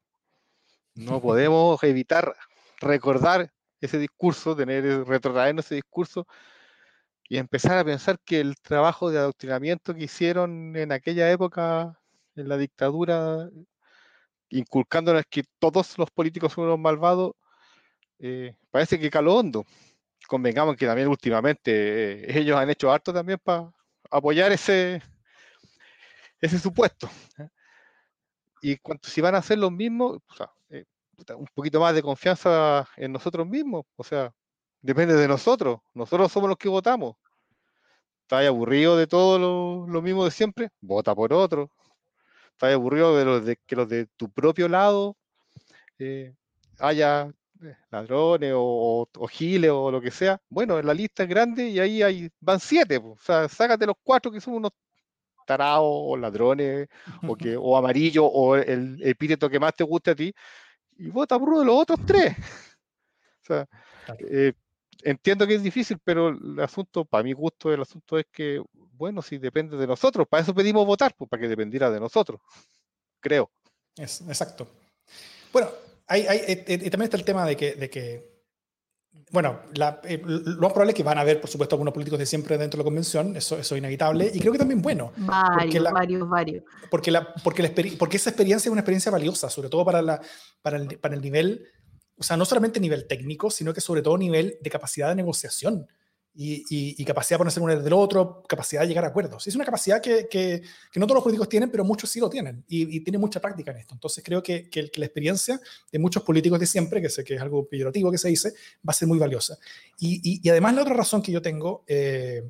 [0.95, 2.35] no podemos evitar
[2.81, 6.27] recordar ese discurso, tener, en ese discurso
[7.29, 11.99] y empezar a pensar que el trabajo de adoctrinamiento que hicieron en aquella época,
[12.37, 13.49] en la dictadura,
[14.51, 17.33] inculcándonos que todos los políticos son unos malvados,
[18.19, 19.65] eh, parece que caló hondo.
[20.27, 23.71] Convengamos que también últimamente eh, ellos han hecho harto también para
[24.11, 25.03] apoyar ese,
[26.41, 27.09] ese supuesto.
[28.63, 30.23] Y cuanto si van a hacer lo mismo,
[30.71, 30.85] eh,
[31.37, 33.85] un poquito más de confianza en nosotros mismos.
[33.97, 34.33] O sea,
[34.81, 35.81] depende de nosotros.
[35.93, 37.17] Nosotros somos los que votamos.
[38.23, 40.71] ¿Estás aburrido de todo lo, mismo de siempre?
[40.81, 41.71] Vota por otro.
[42.53, 45.17] ¿Estás aburrido de, los de que los de tu propio lado
[45.99, 46.35] eh,
[46.79, 47.33] haya eh,
[47.91, 50.41] ladrones o, giles o lo que sea?
[50.49, 52.99] Bueno, en la lista es grande y ahí hay, van siete.
[52.99, 54.73] O sea, sácate los cuatro que son unos
[55.47, 56.89] tarados o ladrones
[57.27, 60.35] o, que, o amarillo o el epíteto que más te guste a ti
[60.97, 62.35] y vota por uno de los otros tres.
[63.37, 63.69] O sea,
[64.21, 64.55] eh,
[65.03, 69.21] entiendo que es difícil, pero el asunto, para mi gusto, el asunto es que, bueno,
[69.21, 72.41] si depende de nosotros, para eso pedimos votar, pues para que dependiera de nosotros,
[73.21, 73.51] creo.
[73.97, 74.67] Es, exacto.
[75.53, 75.69] Bueno,
[76.07, 78.35] hay, hay, eh, eh, también está el tema de que, de que
[79.31, 79.61] bueno,
[80.05, 82.59] eh, lo más probable es que van a haber, por supuesto, algunos políticos de siempre
[82.59, 85.13] dentro de la convención, eso, eso es inevitable, y creo que también bueno.
[85.17, 86.65] Varios, varios, varios.
[86.91, 90.21] Porque, la, porque, la, porque esa experiencia es una experiencia valiosa, sobre todo para, la,
[90.63, 91.65] para, el, para el nivel,
[92.17, 95.87] o sea, no solamente nivel técnico, sino que sobre todo nivel de capacidad de negociación
[96.37, 99.47] y, capacidad de ponerse uno del otro, capacidad de llegar a acuerdos.
[99.47, 100.63] Es una capacidad que, que,
[100.97, 103.79] no todos los políticos tienen, pero muchos sí lo tienen y, tienen mucha práctica en
[103.79, 103.95] esto.
[103.95, 105.61] Entonces creo que, que, la experiencia
[105.91, 108.51] de muchos políticos de siempre, que sé que es algo peyorativo que se dice,
[108.87, 109.59] va a ser muy valiosa.
[109.99, 111.85] Y, además la otra razón que yo tengo...
[111.87, 112.43] Eh,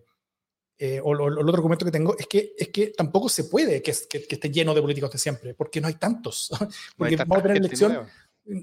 [0.77, 3.93] eh, o, el otro argumento que tengo es que, es que tampoco se puede que,
[3.93, 6.51] esté lleno de políticos de siempre, porque no hay tantos.
[6.97, 8.07] porque vamos a tener elección,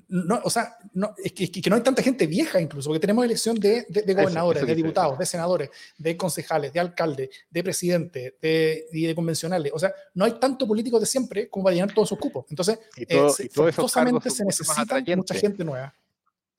[0.09, 3.25] no, o sea, no, es, que, que, no hay tanta gente vieja incluso, porque tenemos
[3.25, 8.86] elección de, de, gobernadores, de diputados, de senadores, de concejales, de alcaldes, de presidentes, de,
[8.91, 9.71] de, convencionales.
[9.73, 12.45] O sea, no hay tanto políticos de siempre como para llenar todos sus cupos.
[12.49, 15.93] Entonces, eh, forzosamente se necesita mucha gente nueva.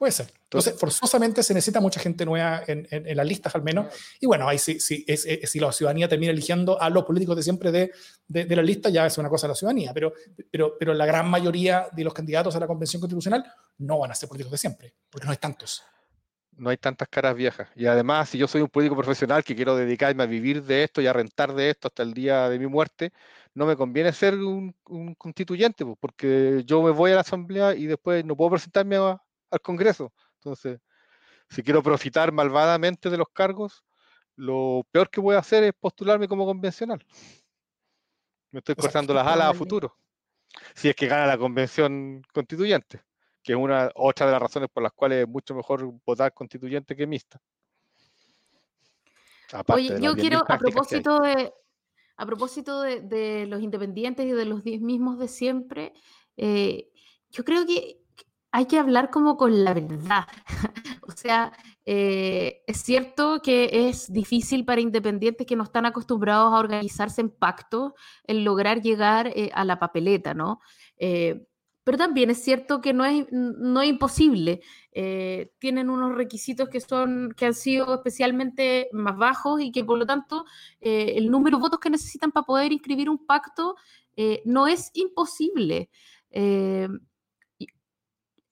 [0.03, 0.33] Puede ser.
[0.43, 3.87] Entonces, forzosamente se necesita mucha gente nueva en, en, las listas al menos.
[4.19, 7.45] Y bueno, ahí sí, sí es, si la ciudadanía termina eligiendo a los políticos de
[7.45, 7.93] siempre de,
[8.27, 9.93] de, la lista, ya es una cosa de la ciudadanía.
[9.95, 10.13] Pero,
[10.51, 13.45] pero, pero la gran mayoría de los candidatos a la Convención Constitucional
[13.79, 15.85] no van a ser políticos de siempre, porque no hay tantos.
[16.57, 17.69] No hay tantas caras viejas.
[17.77, 21.01] Y además, si yo soy un político profesional que quiero dedicarme a vivir de esto
[21.01, 23.13] y a rentar de esto hasta el día de mi muerte,
[23.55, 27.87] no me conviene ser un, un constituyente, porque yo me voy a la asamblea y
[27.87, 29.23] después no puedo presentarme a,
[29.53, 30.13] al Congreso.
[30.37, 30.81] Entonces,
[31.49, 33.85] si quiero profitar malvadamente de los cargos,
[34.37, 37.05] lo peor que voy a hacer es postularme como convencional.
[38.51, 39.97] Me estoy cortando las alas a futuro.
[40.75, 43.03] Si es que gana la convención constituyente,
[43.43, 46.97] que es una otra de las razones por las cuales es mucho mejor votar constituyente
[46.97, 47.41] que mixta.
[49.69, 51.53] Oye, yo quiero, a propósito de,
[52.17, 55.93] a propósito de, los independientes y de los mismos de siempre,
[56.37, 56.89] eh,
[57.31, 58.02] yo creo que
[58.53, 60.27] hay que hablar como con la verdad.
[61.03, 61.53] o sea,
[61.87, 67.31] eh, es cierto que es difícil para independientes que no están acostumbrados a organizarse en
[67.31, 67.95] pacto,
[68.25, 70.61] el lograr llegar eh, a la papeleta, ¿no?
[70.99, 71.47] Eh,
[71.83, 74.61] pero también es cierto que no es, no es imposible.
[75.59, 80.07] Tienen unos requisitos que, son, que han sido especialmente más bajos y que por lo
[80.07, 80.45] tanto
[80.81, 83.75] el número de votos que necesitan para poder inscribir un pacto
[84.45, 85.91] no es imposible.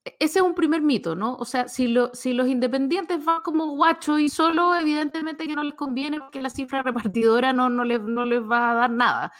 [0.04, 1.36] Ese es un primer mito, ¿no?
[1.36, 5.62] O sea, si, lo, si los independientes van como guachos y solo, evidentemente que no
[5.62, 9.32] les conviene porque la cifra repartidora no, no, les, no les va a dar nada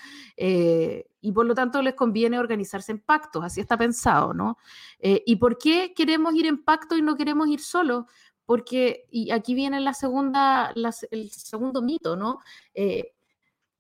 [1.21, 4.59] y por lo tanto les conviene organizarse en pactos, así está pensado, ¿no?
[4.99, 8.07] Eh, ¿Y por qué queremos ir en pacto y no queremos ir solos?
[8.47, 10.73] Porque, y aquí viene la segunda,
[11.11, 12.41] el segundo mito, ¿no?
[12.75, 13.13] Eh,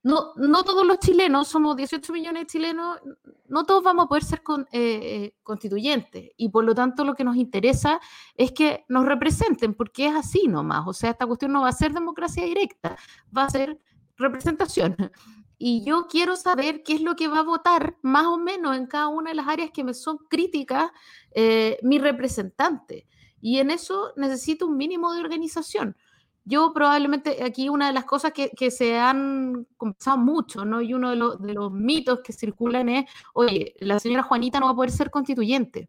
[0.02, 2.98] no, no todos los chilenos, somos 18 millones de chilenos,
[3.48, 4.42] no todos vamos a poder ser
[4.72, 8.00] eh, constituyentes y por lo tanto lo que nos interesa
[8.34, 11.72] es que nos representen, porque es así nomás, o sea, esta cuestión no va a
[11.72, 12.96] ser democracia directa,
[13.36, 13.78] va a ser
[14.16, 14.96] representación
[15.62, 18.86] y yo quiero saber qué es lo que va a votar más o menos en
[18.86, 20.90] cada una de las áreas que me son críticas
[21.32, 23.06] eh, mi representante.
[23.42, 25.98] Y en eso necesito un mínimo de organización.
[26.50, 30.82] Yo probablemente aquí una de las cosas que, se han conversado mucho, ¿no?
[30.82, 34.72] Y uno de, de los mitos que circulan es, oye, la señora Juanita no va
[34.72, 35.88] a poder ser constituyente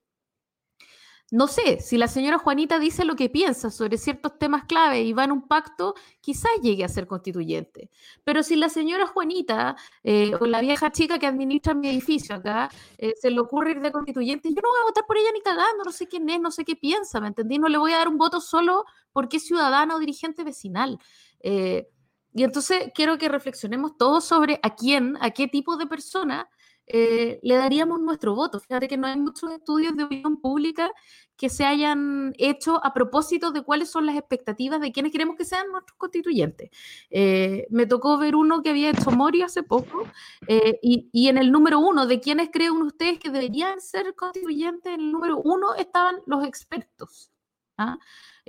[1.32, 5.14] no sé, si la señora Juanita dice lo que piensa sobre ciertos temas clave y
[5.14, 7.90] va en un pacto, quizás llegue a ser constituyente.
[8.26, 12.70] Pero si la señora Juanita eh, o la vieja chica que administra mi edificio acá
[12.98, 15.40] eh, se le ocurre ir de constituyente, yo no voy a votar por ella ni
[15.40, 17.58] cagando, no sé quién es, no sé qué piensa, ¿me entendí?
[17.60, 21.00] No le voy a dar un voto solo porque es ciudadana o dirigente vecinal.
[21.40, 21.88] Eh,
[22.34, 26.50] y entonces quiero que reflexionemos todos sobre a quién, a qué tipo de persona
[26.88, 28.60] eh, le daríamos nuestro voto.
[28.60, 30.92] Fíjate que no hay muchos estudios de opinión pública
[31.38, 35.46] que se hayan hecho a propósito de cuáles son las expectativas de quienes queremos que
[35.46, 36.70] sean nuestros constituyentes.
[37.10, 40.04] Eh, me tocó ver uno que había hecho Mori hace poco
[40.48, 44.94] eh, y, y, en el número uno de quienes creen ustedes que deberían ser constituyentes,
[44.94, 47.32] en el número uno estaban los expertos.
[47.78, 47.98] ¿ah?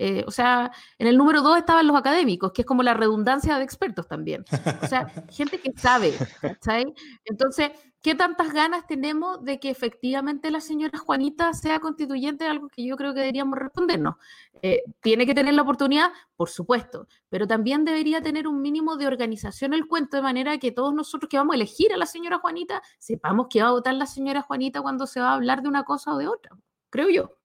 [0.05, 3.57] Eh, o sea, en el número dos estaban los académicos, que es como la redundancia
[3.57, 4.44] de expertos también.
[4.82, 6.12] O sea, gente que sabe,
[6.61, 6.86] ¿sabes?
[7.24, 12.48] Entonces, ¿qué tantas ganas tenemos de que efectivamente la señora Juanita sea constituyente?
[12.48, 14.16] Algo que yo creo que deberíamos respondernos.
[14.61, 16.11] Eh, ¿Tiene que tener la oportunidad?
[16.34, 20.72] Por supuesto, pero también debería tener un mínimo de organización el cuento, de manera que
[20.72, 23.94] todos nosotros que vamos a elegir a la señora Juanita, sepamos que va a votar
[23.94, 26.57] la señora Juanita cuando se va a hablar de una cosa o de otra,
[26.90, 27.36] creo yo.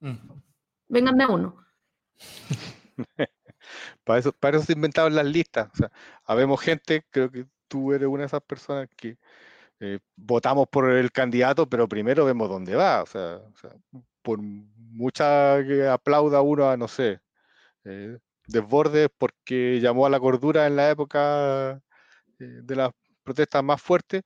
[0.00, 0.16] Mm.
[0.88, 1.65] Vengan de uno.
[4.04, 5.68] para, eso, para eso se inventaron las listas.
[5.74, 5.92] O sea,
[6.24, 9.18] habemos gente, creo que tú eres una de esas personas que
[9.80, 13.02] eh, votamos por el candidato, pero primero vemos dónde va.
[13.02, 13.40] O sea,
[14.22, 17.20] por mucha que aplauda uno a, no sé,
[17.84, 21.80] eh, Desbordes porque llamó a la cordura en la época
[22.40, 22.90] eh, de las
[23.24, 24.22] protestas más fuertes,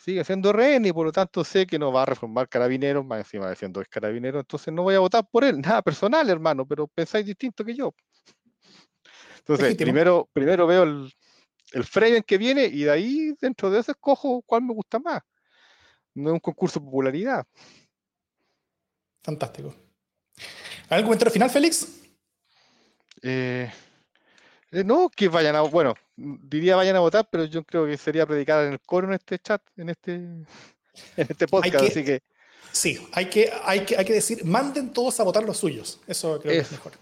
[0.00, 3.18] sigue siendo rehén y por lo tanto sé que no va a reformar carabineros, más
[3.18, 6.66] encima diciendo que es carabinero, entonces no voy a votar por él, nada personal, hermano,
[6.66, 7.94] pero pensáis distinto que yo.
[9.38, 11.12] Entonces, primero, primero veo el,
[11.72, 15.20] el frame que viene y de ahí, dentro de eso, escojo cuál me gusta más.
[16.14, 17.46] No es un concurso de popularidad.
[19.22, 19.74] Fantástico.
[20.88, 22.02] ¿Algún comentario final, Félix?
[23.22, 23.70] Eh,
[24.70, 28.66] no, que vayan a, bueno, diría vayan a votar, pero yo creo que sería predicar
[28.66, 30.46] en el coro en este chat, en este, en
[31.16, 32.22] este podcast, así que...
[32.72, 36.38] Sí, hay que, hay, que, hay que decir, manden todos a votar los suyos, eso
[36.40, 36.92] creo que es mejor.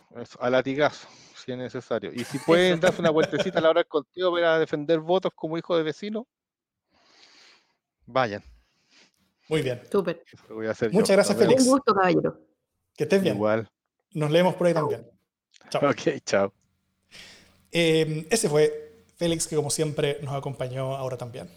[0.40, 1.06] a latigazo,
[1.44, 2.10] si es necesario.
[2.14, 5.58] Y si pueden darse una vueltecita a la hora del contigo para defender votos como
[5.58, 6.26] hijo de vecino,
[8.06, 8.42] vayan.
[9.48, 9.82] Muy bien.
[9.90, 10.24] Súper.
[10.90, 11.62] Muchas gracias, Félix.
[11.62, 12.38] Un gusto, caballero.
[12.94, 13.36] Que estés bien.
[13.36, 13.68] Igual.
[14.12, 15.06] Nos leemos por ahí también.
[15.70, 15.90] Chao.
[15.90, 16.52] Ok, chao.
[17.72, 21.48] Em, ese fue Félix, que como siempre nos acompañó ahora también.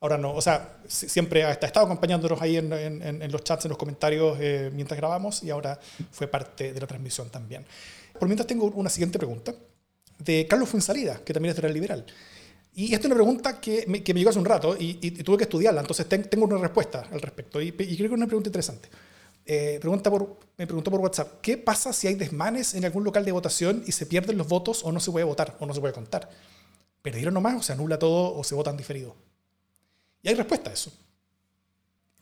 [0.00, 4.36] Ahora no, o sea, siempre ha estado acompañándonos ahí en, los chats, en los comentarios
[4.38, 7.64] eh, mientras grabamos y ahora fue parte de la transmisión también.
[8.18, 9.54] Por mientras tengo una siguiente pregunta
[10.18, 12.04] de Carlos Fuensalida, que también es de la Liberal.
[12.74, 15.38] Y esta es una pregunta que me, que me llegó hace un rato y, tuve
[15.38, 18.48] que estudiarla, entonces tengo una respuesta al respecto y, y creo que es una pregunta
[18.48, 18.90] interesante.
[19.46, 23.24] Eh, pregunta por, me preguntó por WhatsApp, ¿qué pasa si hay desmanes en algún local
[23.24, 25.80] de votación y se pierden los votos o no se puede votar o no se
[25.80, 26.30] puede contar?
[27.02, 29.14] ¿Perdieron nomás o se anula todo o se votan diferido?
[30.22, 30.90] Y hay respuesta a eso.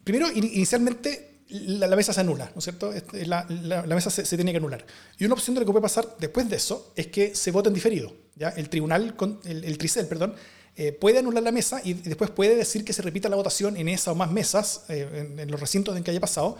[0.02, 2.92] Primero, inicialmente la, mesa se anula, ¿no es cierto?
[2.92, 3.44] Este, la,
[3.86, 4.84] mesa se, tiene que anular.
[5.18, 7.68] Y una opción de lo que puede pasar después de eso es que se vote
[7.68, 8.12] en diferido.
[8.34, 8.48] ¿ya?
[8.48, 9.14] El tribunal,
[9.44, 10.34] el, el tricel, perdón,
[10.74, 13.88] eh, puede anular la mesa y después puede decir que se repita la votación en
[13.88, 16.56] esa o más mesas, eh, en, en, los recintos en que haya pasado,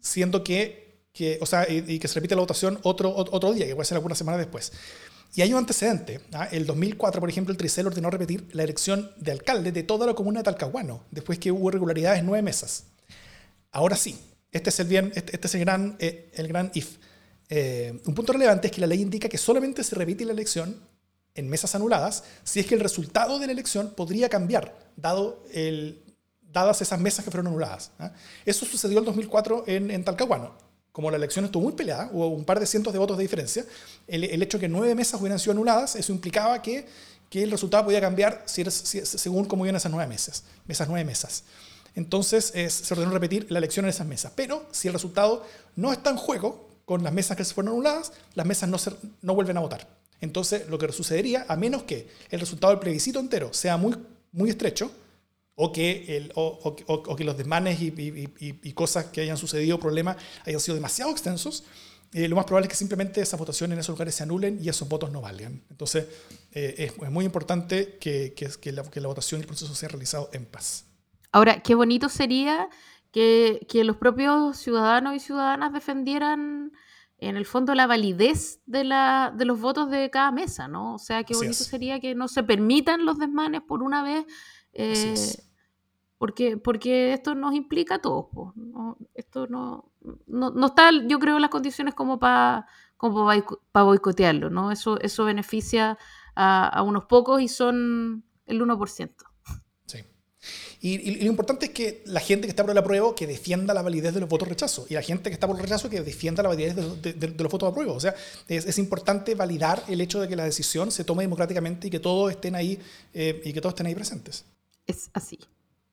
[0.00, 3.74] siendo que, que o sea, y, que se repite la votación otro, otro día, que
[3.74, 4.72] puede ser algunas semanas después.
[5.34, 6.20] Y hay un antecedente.
[6.32, 6.48] ¿ah?
[6.50, 10.14] El 2004, por ejemplo, el Tricel ordenó repetir la elección de alcalde de toda la
[10.14, 12.84] comuna de Talcahuano, después que hubo irregularidades en nueve mesas.
[13.70, 14.18] Ahora sí,
[14.50, 16.96] este es el, bien, este, este es el gran, eh, el gran if.
[17.48, 20.76] Eh, un punto relevante es que la ley indica que solamente se repite la elección
[21.34, 26.09] en mesas anuladas si es que el resultado de la elección podría cambiar, dado el,
[26.52, 27.92] dadas esas mesas que fueron anuladas.
[27.98, 28.12] ¿ah?
[28.44, 30.54] Eso sucedió en 2004 en, en, Talcahuano.
[30.92, 33.64] Como la elección estuvo muy peleada, hubo un par de cientos de votos de diferencia,
[34.08, 36.86] el, el hecho de que nueve mesas hubieran sido anuladas, eso implicaba que,
[37.28, 40.44] que el resultado podía cambiar si, según cómo iban esas nueve mesas.
[40.66, 41.44] Esas nueve mesas.
[41.94, 44.32] Entonces es, se ordenó repetir la elección en esas mesas.
[44.34, 45.46] Pero si el resultado
[45.76, 48.92] no está en juego con las mesas que se fueron anuladas, las mesas no, se,
[49.22, 49.86] no vuelven a votar.
[50.20, 53.96] Entonces lo que sucedería, a menos que el resultado del plebiscito entero sea muy,
[54.32, 54.90] muy estrecho,
[55.62, 59.36] o que, el, o, o, o, que los desmanes y, y, y, cosas que hayan
[59.36, 61.64] sucedido, problemas, hayan sido demasiado extensos,
[62.14, 64.70] eh, lo más probable es que simplemente esas votaciones en esos lugares se anulen y
[64.70, 65.62] esos votos no valgan.
[65.68, 66.06] Entonces,
[66.52, 69.74] eh, es, es, muy importante que, que, que, la, que la votación y el proceso
[69.74, 70.86] sea realizado en paz.
[71.30, 72.70] Ahora, qué bonito sería
[73.12, 76.72] que, que, los propios ciudadanos y ciudadanas defendieran
[77.18, 80.94] en el fondo la validez de, la, de los votos de cada mesa, ¿no?
[80.94, 84.24] O sea, qué bonito sería que no se permitan los desmanes por una vez.
[84.72, 85.14] Eh,
[86.20, 88.26] porque, porque esto nos implica a todos.
[88.54, 88.98] ¿no?
[89.14, 89.90] Esto no,
[90.26, 92.66] no, no, está, yo creo, en las condiciones como para
[92.98, 93.26] como
[93.72, 94.50] para boicotearlo.
[94.50, 94.70] ¿no?
[94.70, 95.96] Eso, eso beneficia
[96.34, 99.10] a, a unos pocos y son el 1%.
[99.86, 100.04] Sí.
[100.82, 103.72] Y, y, lo importante es que la gente que está por el apruebo que defienda
[103.72, 106.02] la validez de los votos rechazo y la gente que está por el rechazo que
[106.02, 107.94] defienda la validez de, de, de los votos apruebo.
[107.94, 108.14] O sea,
[108.46, 111.98] es, es, importante validar el hecho de que la decisión se tome democráticamente y que
[111.98, 112.78] todos estén ahí
[113.14, 114.44] eh, y que todos estén ahí presentes.
[114.86, 115.38] Es así.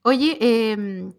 [0.08, 1.12] Oye, eh,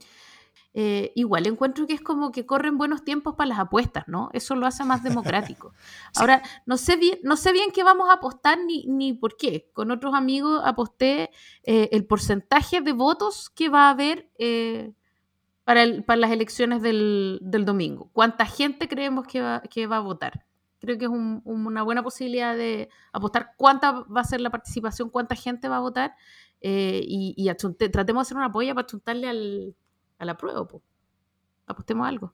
[0.75, 4.29] eh, igual encuentro que es como que corren buenos tiempos para las apuestas, ¿no?
[4.33, 5.73] Eso lo hace más democrático.
[6.13, 6.21] sí.
[6.21, 9.69] Ahora, no sé bien, no sé bien qué vamos a apostar ni, ni por qué.
[9.73, 11.31] Con otros amigos aposté
[11.63, 14.93] eh, el porcentaje de votos que va a haber eh,
[15.63, 18.09] para, el, para, las elecciones del, del, domingo.
[18.13, 20.45] ¿Cuánta gente creemos que va, que va a votar?
[20.79, 25.09] Creo que es un, una buena posibilidad de apostar cuánta va a ser la participación,
[25.09, 26.15] cuánta gente va a votar
[26.61, 29.75] eh, y, y achunte, tratemos de hacer una polla para achuntarle al,
[30.17, 30.67] a la prueba.
[30.67, 30.83] Pues.
[31.65, 32.33] Apostemos algo.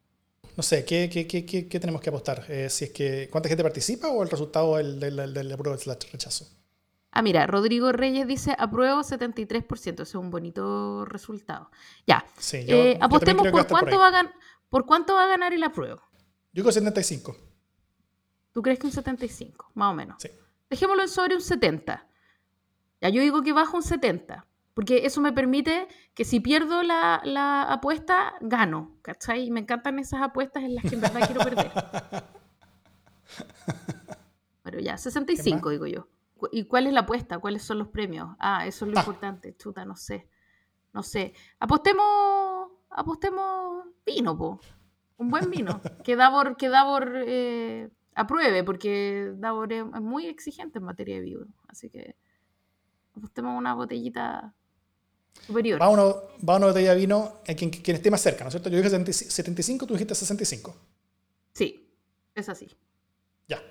[0.56, 2.46] No sé, ¿qué, qué, qué, qué tenemos que apostar?
[2.48, 5.98] Eh, si es que, ¿Cuánta gente participa o el resultado del, del, del apruebo del
[6.12, 6.48] rechazo?
[7.12, 9.94] Ah, mira, Rodrigo Reyes dice apruebo 73%.
[9.94, 11.72] Ese es un bonito resultado.
[12.06, 12.26] Ya.
[12.38, 14.34] Sí, yo, eh, apostemos por cuánto, por, va a
[14.70, 16.02] por cuánto va a ganar el apruebo.
[16.52, 17.38] Yo creo 75.
[18.52, 19.72] ¿Tú crees que un 75?
[19.76, 20.18] Más o menos.
[20.22, 20.30] Sí.
[20.70, 22.08] Dejémoslo en sobre un 70.
[23.06, 27.22] Ya yo digo que bajo un 70, porque eso me permite que si pierdo la,
[27.24, 29.46] la apuesta, gano, ¿cachai?
[29.46, 31.72] Y me encantan esas apuestas en las que en verdad quiero perder.
[34.64, 36.08] Pero ya, 65 digo yo.
[36.52, 37.38] ¿Y cuál es la apuesta?
[37.38, 38.36] ¿Cuáles son los premios?
[38.40, 39.02] Ah, eso es lo ah.
[39.02, 40.28] importante, chuta, no sé.
[40.94, 41.34] No sé.
[41.60, 44.60] Apostemos, apostemos vino, po.
[45.18, 45.80] Un buen vino.
[46.04, 51.46] que Davor, que Davor eh, apruebe, porque Davor es muy exigente en materia de vino.
[51.68, 52.16] Así que
[53.16, 54.54] apostemos una botellita
[55.46, 55.82] superior.
[55.82, 56.16] Va, uno,
[56.48, 58.70] va una botella de vino en quien, quien, esté más cerca, ¿no es cierto?
[58.70, 60.76] Yo dije 75, tú dijiste 65.
[61.54, 61.90] Sí,
[62.34, 62.68] es así.
[63.48, 63.62] Ya.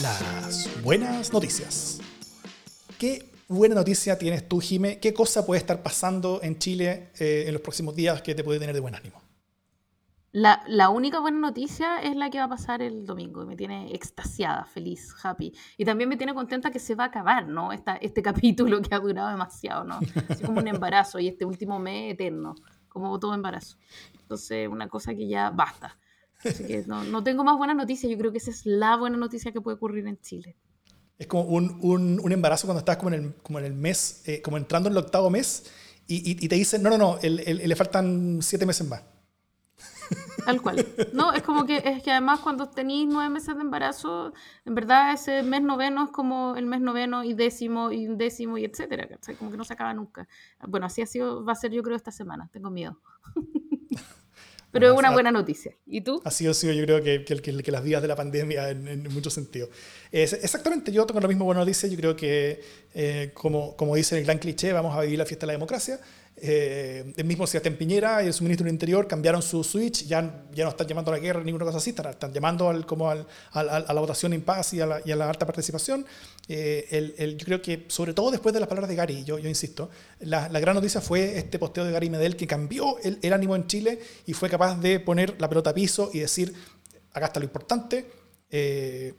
[0.00, 2.00] Las buenas noticias.
[2.98, 4.98] ¿Qué buena noticia tienes tú, Jime?
[4.98, 8.58] ¿Qué cosa puede estar pasando en Chile eh, en los próximos días que te puede
[8.58, 9.21] tener de buen ánimo?
[10.32, 13.54] La, la, única buena noticia es la que va a pasar el domingo y me
[13.54, 15.52] tiene extasiada, feliz, happy.
[15.76, 17.70] Y también me tiene contenta que se va a acabar, ¿no?
[17.72, 20.00] Esta, este capítulo que ha durado demasiado, ¿no?
[20.28, 22.54] Así como un embarazo y este último mes eterno,
[22.88, 23.76] como todo embarazo.
[24.20, 25.98] Entonces, una cosa que ya basta.
[26.86, 29.60] No, no tengo más buenas noticias, yo creo que esa es la buena noticia que
[29.60, 30.56] puede ocurrir en Chile.
[31.18, 34.22] Es como un, un, un embarazo cuando estás como en el, como en el mes,
[34.26, 35.70] eh, como entrando en el octavo mes
[36.08, 39.02] y, y, te dicen, no, no, no, el, le faltan siete meses más.
[40.44, 40.86] Tal cual.
[41.12, 44.32] No, es como que es que además cuando tenéis nueve meses de embarazo,
[44.64, 48.64] en verdad ese mes noveno es como el mes noveno y décimo y décimo y
[48.64, 49.36] etcétera, ¿cachai?
[49.36, 50.28] Como que no se acaba nunca.
[50.66, 53.00] Bueno, así ha sido, va a ser yo creo esta semana, tengo miedo.
[54.72, 55.76] Pero bueno, es una buena noticia.
[55.84, 56.22] ¿Y tú?
[56.24, 58.88] Ha sido, sido yo creo que, que, que, que las vías de la pandemia en,
[58.88, 59.68] en muchos sentidos.
[60.10, 61.90] Exactamente, yo tengo lo mismo buena noticia.
[61.90, 62.62] Yo creo que,
[62.94, 66.00] eh, como, como dice el gran cliché, vamos a vivir la fiesta de la democracia.
[66.36, 70.64] Eh, el mismo Sebastián Piñera y el ministro del Interior cambiaron su switch, ya, ya
[70.64, 73.10] no están llamando a la guerra ni ninguna cosa así, están, están llamando al, como
[73.10, 76.04] al, al, a la votación en paz y a la, y a la alta participación.
[76.48, 79.38] Eh, el, el, yo creo que, sobre todo después de las palabras de Gary, yo,
[79.38, 83.18] yo insisto, la, la, gran noticia fue este posteo de Gary Medel que cambió el,
[83.22, 86.52] el, ánimo en Chile y fue capaz de poner la pelota a piso y decir,
[87.12, 88.10] acá está lo importante.
[88.50, 89.14] Eh,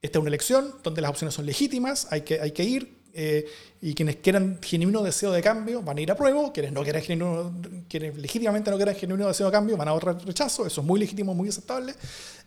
[0.00, 3.46] esta es una elección donde las opciones son legítimas, hay que, hay que ir, eh,
[3.80, 7.02] y quienes quieran genuino deseo de cambio van a ir a prueba, quienes no quieran
[7.02, 7.50] genuino,
[7.88, 11.00] quienes legítimamente no quieran genuino deseo de cambio van a otro rechazo, eso es muy
[11.00, 11.94] legítimo, muy aceptable,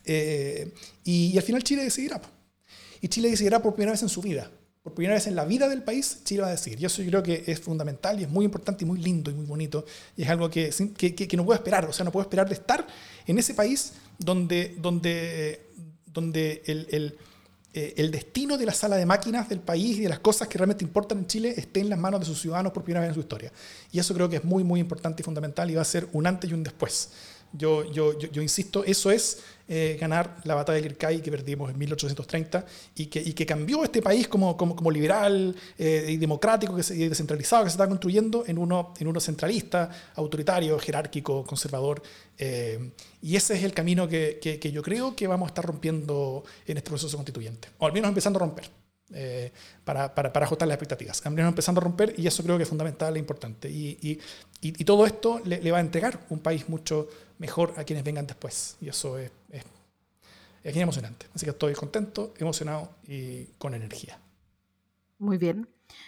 [0.05, 0.71] eh,
[1.03, 2.21] y, al final Chile decidirá.
[3.01, 4.51] Y Chile decidirá por primera vez en su vida,
[4.83, 6.79] por primera vez en la vida del país, Chile va a decir.
[6.79, 9.33] Y eso yo creo que es fundamental y es muy importante y muy lindo y
[9.33, 9.85] muy bonito.
[10.15, 11.85] Y es algo que, que, que no puedo esperar.
[11.85, 12.85] O sea, no puedo esperar de estar
[13.25, 15.61] en ese país donde, donde,
[16.05, 17.17] donde el, el
[17.71, 20.57] eh, el destino de la sala de máquinas del país y de las cosas que
[20.57, 23.13] realmente importan en Chile esté en las manos de sus ciudadanos por primera vez en
[23.13, 23.51] su historia.
[23.91, 26.25] Y eso creo que es muy, muy importante y fundamental y va a ser un
[26.25, 27.09] antes y un después.
[27.51, 31.77] Yo, yo, yo, insisto, eso es eh, ganar la batalla de Kirkay que perdimos en
[31.79, 36.75] 1830 y que, y que cambió este país como, como, como liberal eh, y democrático
[36.75, 41.43] que se, y descentralizado que se está construyendo en uno, en uno centralista, autoritario, jerárquico,
[41.43, 42.03] conservador.
[42.37, 42.91] Eh,
[43.21, 46.43] y ese es el camino que, que, que, yo creo que vamos a estar rompiendo
[46.67, 48.69] en este proceso constituyente, o al menos empezando a romper.
[49.11, 49.51] Eh,
[49.83, 51.17] para, para, ajustar las expectativas.
[51.17, 53.69] Estamos empezando a romper y eso creo que es fundamental e importante.
[53.69, 54.19] Y,
[54.85, 57.07] todo esto le, le, va a entregar un país mucho
[57.39, 58.77] mejor a quienes vengan después.
[58.81, 59.63] Y eso es, es,
[60.63, 61.25] es bien emocionante.
[61.33, 64.19] Así que estoy contento, emocionado y con energía.
[65.17, 65.67] Muy bien.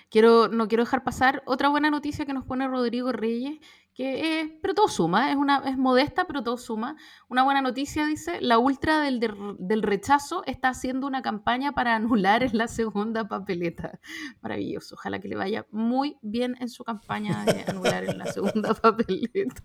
[0.09, 3.59] Quiero, no quiero dejar pasar otra buena noticia que nos pone Rodrigo Reyes,
[3.93, 6.95] que es, pero todo suma, es, una, es modesta, pero todo suma.
[7.27, 9.19] Una buena noticia dice, la ultra del,
[9.59, 13.99] del rechazo está haciendo una campaña para anular en la segunda papeleta.
[14.41, 18.73] Maravilloso, ojalá que le vaya muy bien en su campaña de anular en la segunda
[18.81, 19.61] papeleta.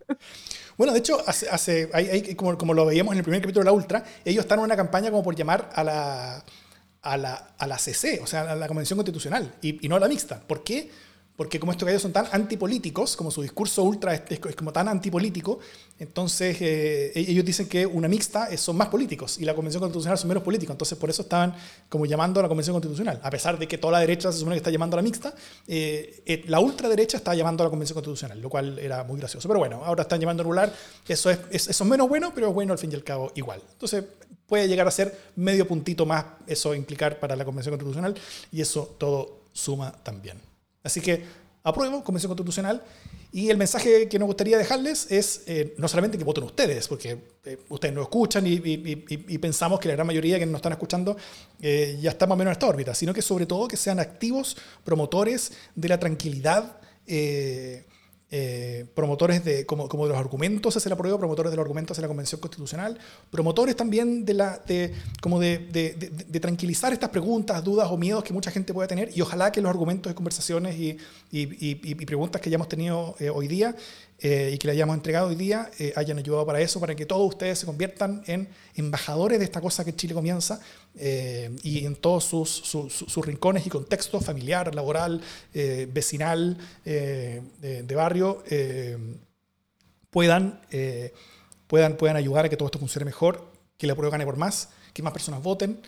[0.76, 3.60] Bueno, de hecho, hace, hace hay, hay, como, como lo veíamos en el primer capítulo
[3.62, 6.44] de la ultra, ellos están en una campaña como por llamar a la
[7.02, 10.08] a la, a la CC, o sea, a la Convención Constitucional, y no a la
[10.08, 10.40] mixta.
[10.40, 10.90] ¿Por qué?
[11.36, 14.88] Porque como estos gallos son tan antipolíticos, como su discurso ultra es, es como tan
[14.88, 15.58] antipolítico,
[15.98, 20.16] entonces eh, e-, ellos dicen que una mixta son más políticos y la Convención Constitucional
[20.16, 20.72] son menos políticos.
[20.72, 21.54] Entonces por eso estaban
[21.90, 23.20] como llamando a la Convención Constitucional.
[23.22, 25.34] A pesar de que toda la derecha se supone que está llamando a la mixta,
[25.66, 29.46] eh, eh, la ultraderecha está llamando a la Convención Constitucional, lo cual era muy gracioso.
[29.46, 30.72] Pero bueno, ahora están llamando a anular.
[31.06, 33.62] Eso es, eso es menos bueno, pero es bueno al fin y al cabo igual.
[33.72, 34.04] Entonces
[34.46, 38.14] puede llegar a ser medio puntito más eso implicar para la Convención Constitucional
[38.52, 40.45] y eso todo suma también.
[40.86, 41.24] Así que
[41.62, 42.82] apruebo Convención Constitucional.
[43.32, 47.18] Y el mensaje que nos gustaría dejarles es eh, no solamente que voten ustedes, porque
[47.44, 48.56] eh, ustedes nos escuchan y,
[49.38, 51.16] pensamos que la gran mayoría que nos están escuchando
[51.60, 53.98] eh, ya está más o menos en esta órbita, sino que sobre todo que sean
[53.98, 56.78] activos promotores de la tranquilidad
[58.94, 62.02] promotores de, como, como, de los argumentos hacia la prueba, promotores de los argumentos hacia
[62.02, 62.98] la Convención Constitucional,
[63.30, 68.24] promotores también de, la, de, como de, de, de, tranquilizar estas preguntas, dudas o miedos
[68.24, 70.98] que mucha gente puede tener y ojalá que los argumentos de conversaciones y,
[71.30, 73.76] y, y, y preguntas que hayamos tenido eh, hoy día
[74.18, 77.04] eh, y que le hayamos entregado hoy día eh, hayan ayudado para eso, para que
[77.04, 80.60] todos ustedes se conviertan en embajadores de esta cosa que Chile comienza
[80.98, 85.20] eh, y en todos sus, sus, sus, rincones y contextos, familiar, laboral,
[85.52, 86.56] eh, vecinal,
[86.86, 88.42] eh, de, de, barrio,
[90.10, 90.60] puedan,
[91.66, 94.70] puedan, puedan ayudar a que todo esto funcione mejor, que la prueba gane por más,
[94.94, 95.82] que más personas voten.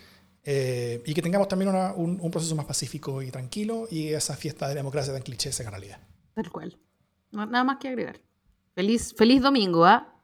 [0.45, 4.67] y que tengamos también una, un, un, proceso más pacífico y tranquilo y esa fiesta
[4.67, 5.99] de democracia tan cliché se haga realidad.
[6.35, 6.77] Tal cual.
[7.31, 8.19] No, nada más que agregar.
[8.73, 10.15] Feliz, feliz domingo, ¿ah?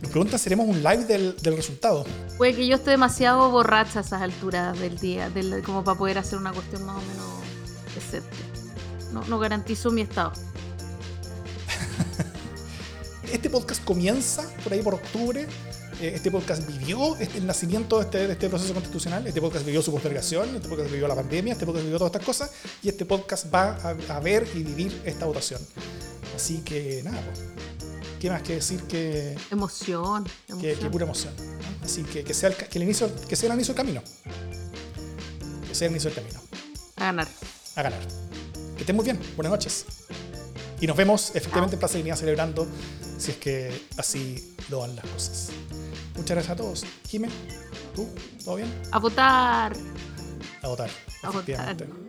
[0.00, 2.04] Nos pregunta, ¿seremos un live del, del, resultado?
[2.36, 6.18] Puede que yo esté demasiado borracha a esas alturas del día, del, como para poder
[6.18, 8.36] hacer una cuestión más o menos decente.
[9.12, 10.32] No, no garantizo mi estado.
[13.32, 15.71] este podcast comienza por ahí por octubre eh,
[16.08, 19.82] este podcast vivió este, el nacimiento de este, de este, proceso constitucional, este podcast vivió
[19.82, 22.50] su postergación, este podcast vivió la pandemia, este podcast vivió todas estas cosas
[22.82, 25.60] y este podcast va a, a ver y vivir esta votación.
[26.34, 27.40] Así que nada, pues,
[28.20, 29.36] ¿qué más que decir que...
[29.50, 30.26] Emoción.
[30.48, 30.60] emoción.
[30.60, 31.34] Que, que, pura emoción.
[31.36, 31.84] ¿no?
[31.84, 34.02] Así que, que, sea el, que, el inicio, que sea el inicio del camino.
[35.68, 36.40] Que sea el inicio del camino.
[36.96, 37.28] A ganar.
[37.76, 38.00] A ganar.
[38.76, 39.18] Que estén muy bien.
[39.36, 39.86] Buenas noches.
[40.80, 42.66] Y nos vemos efectivamente en Plaza Dignidad celebrando,
[43.16, 45.50] si es que así lo van las cosas.
[46.16, 46.84] Muchas gracias a todos.
[47.08, 47.28] Jimé,
[47.94, 48.08] ¿tú?
[48.44, 48.72] ¿Todo bien?
[48.90, 49.72] A votar.
[50.62, 50.90] A votar.
[51.22, 52.01] A votar.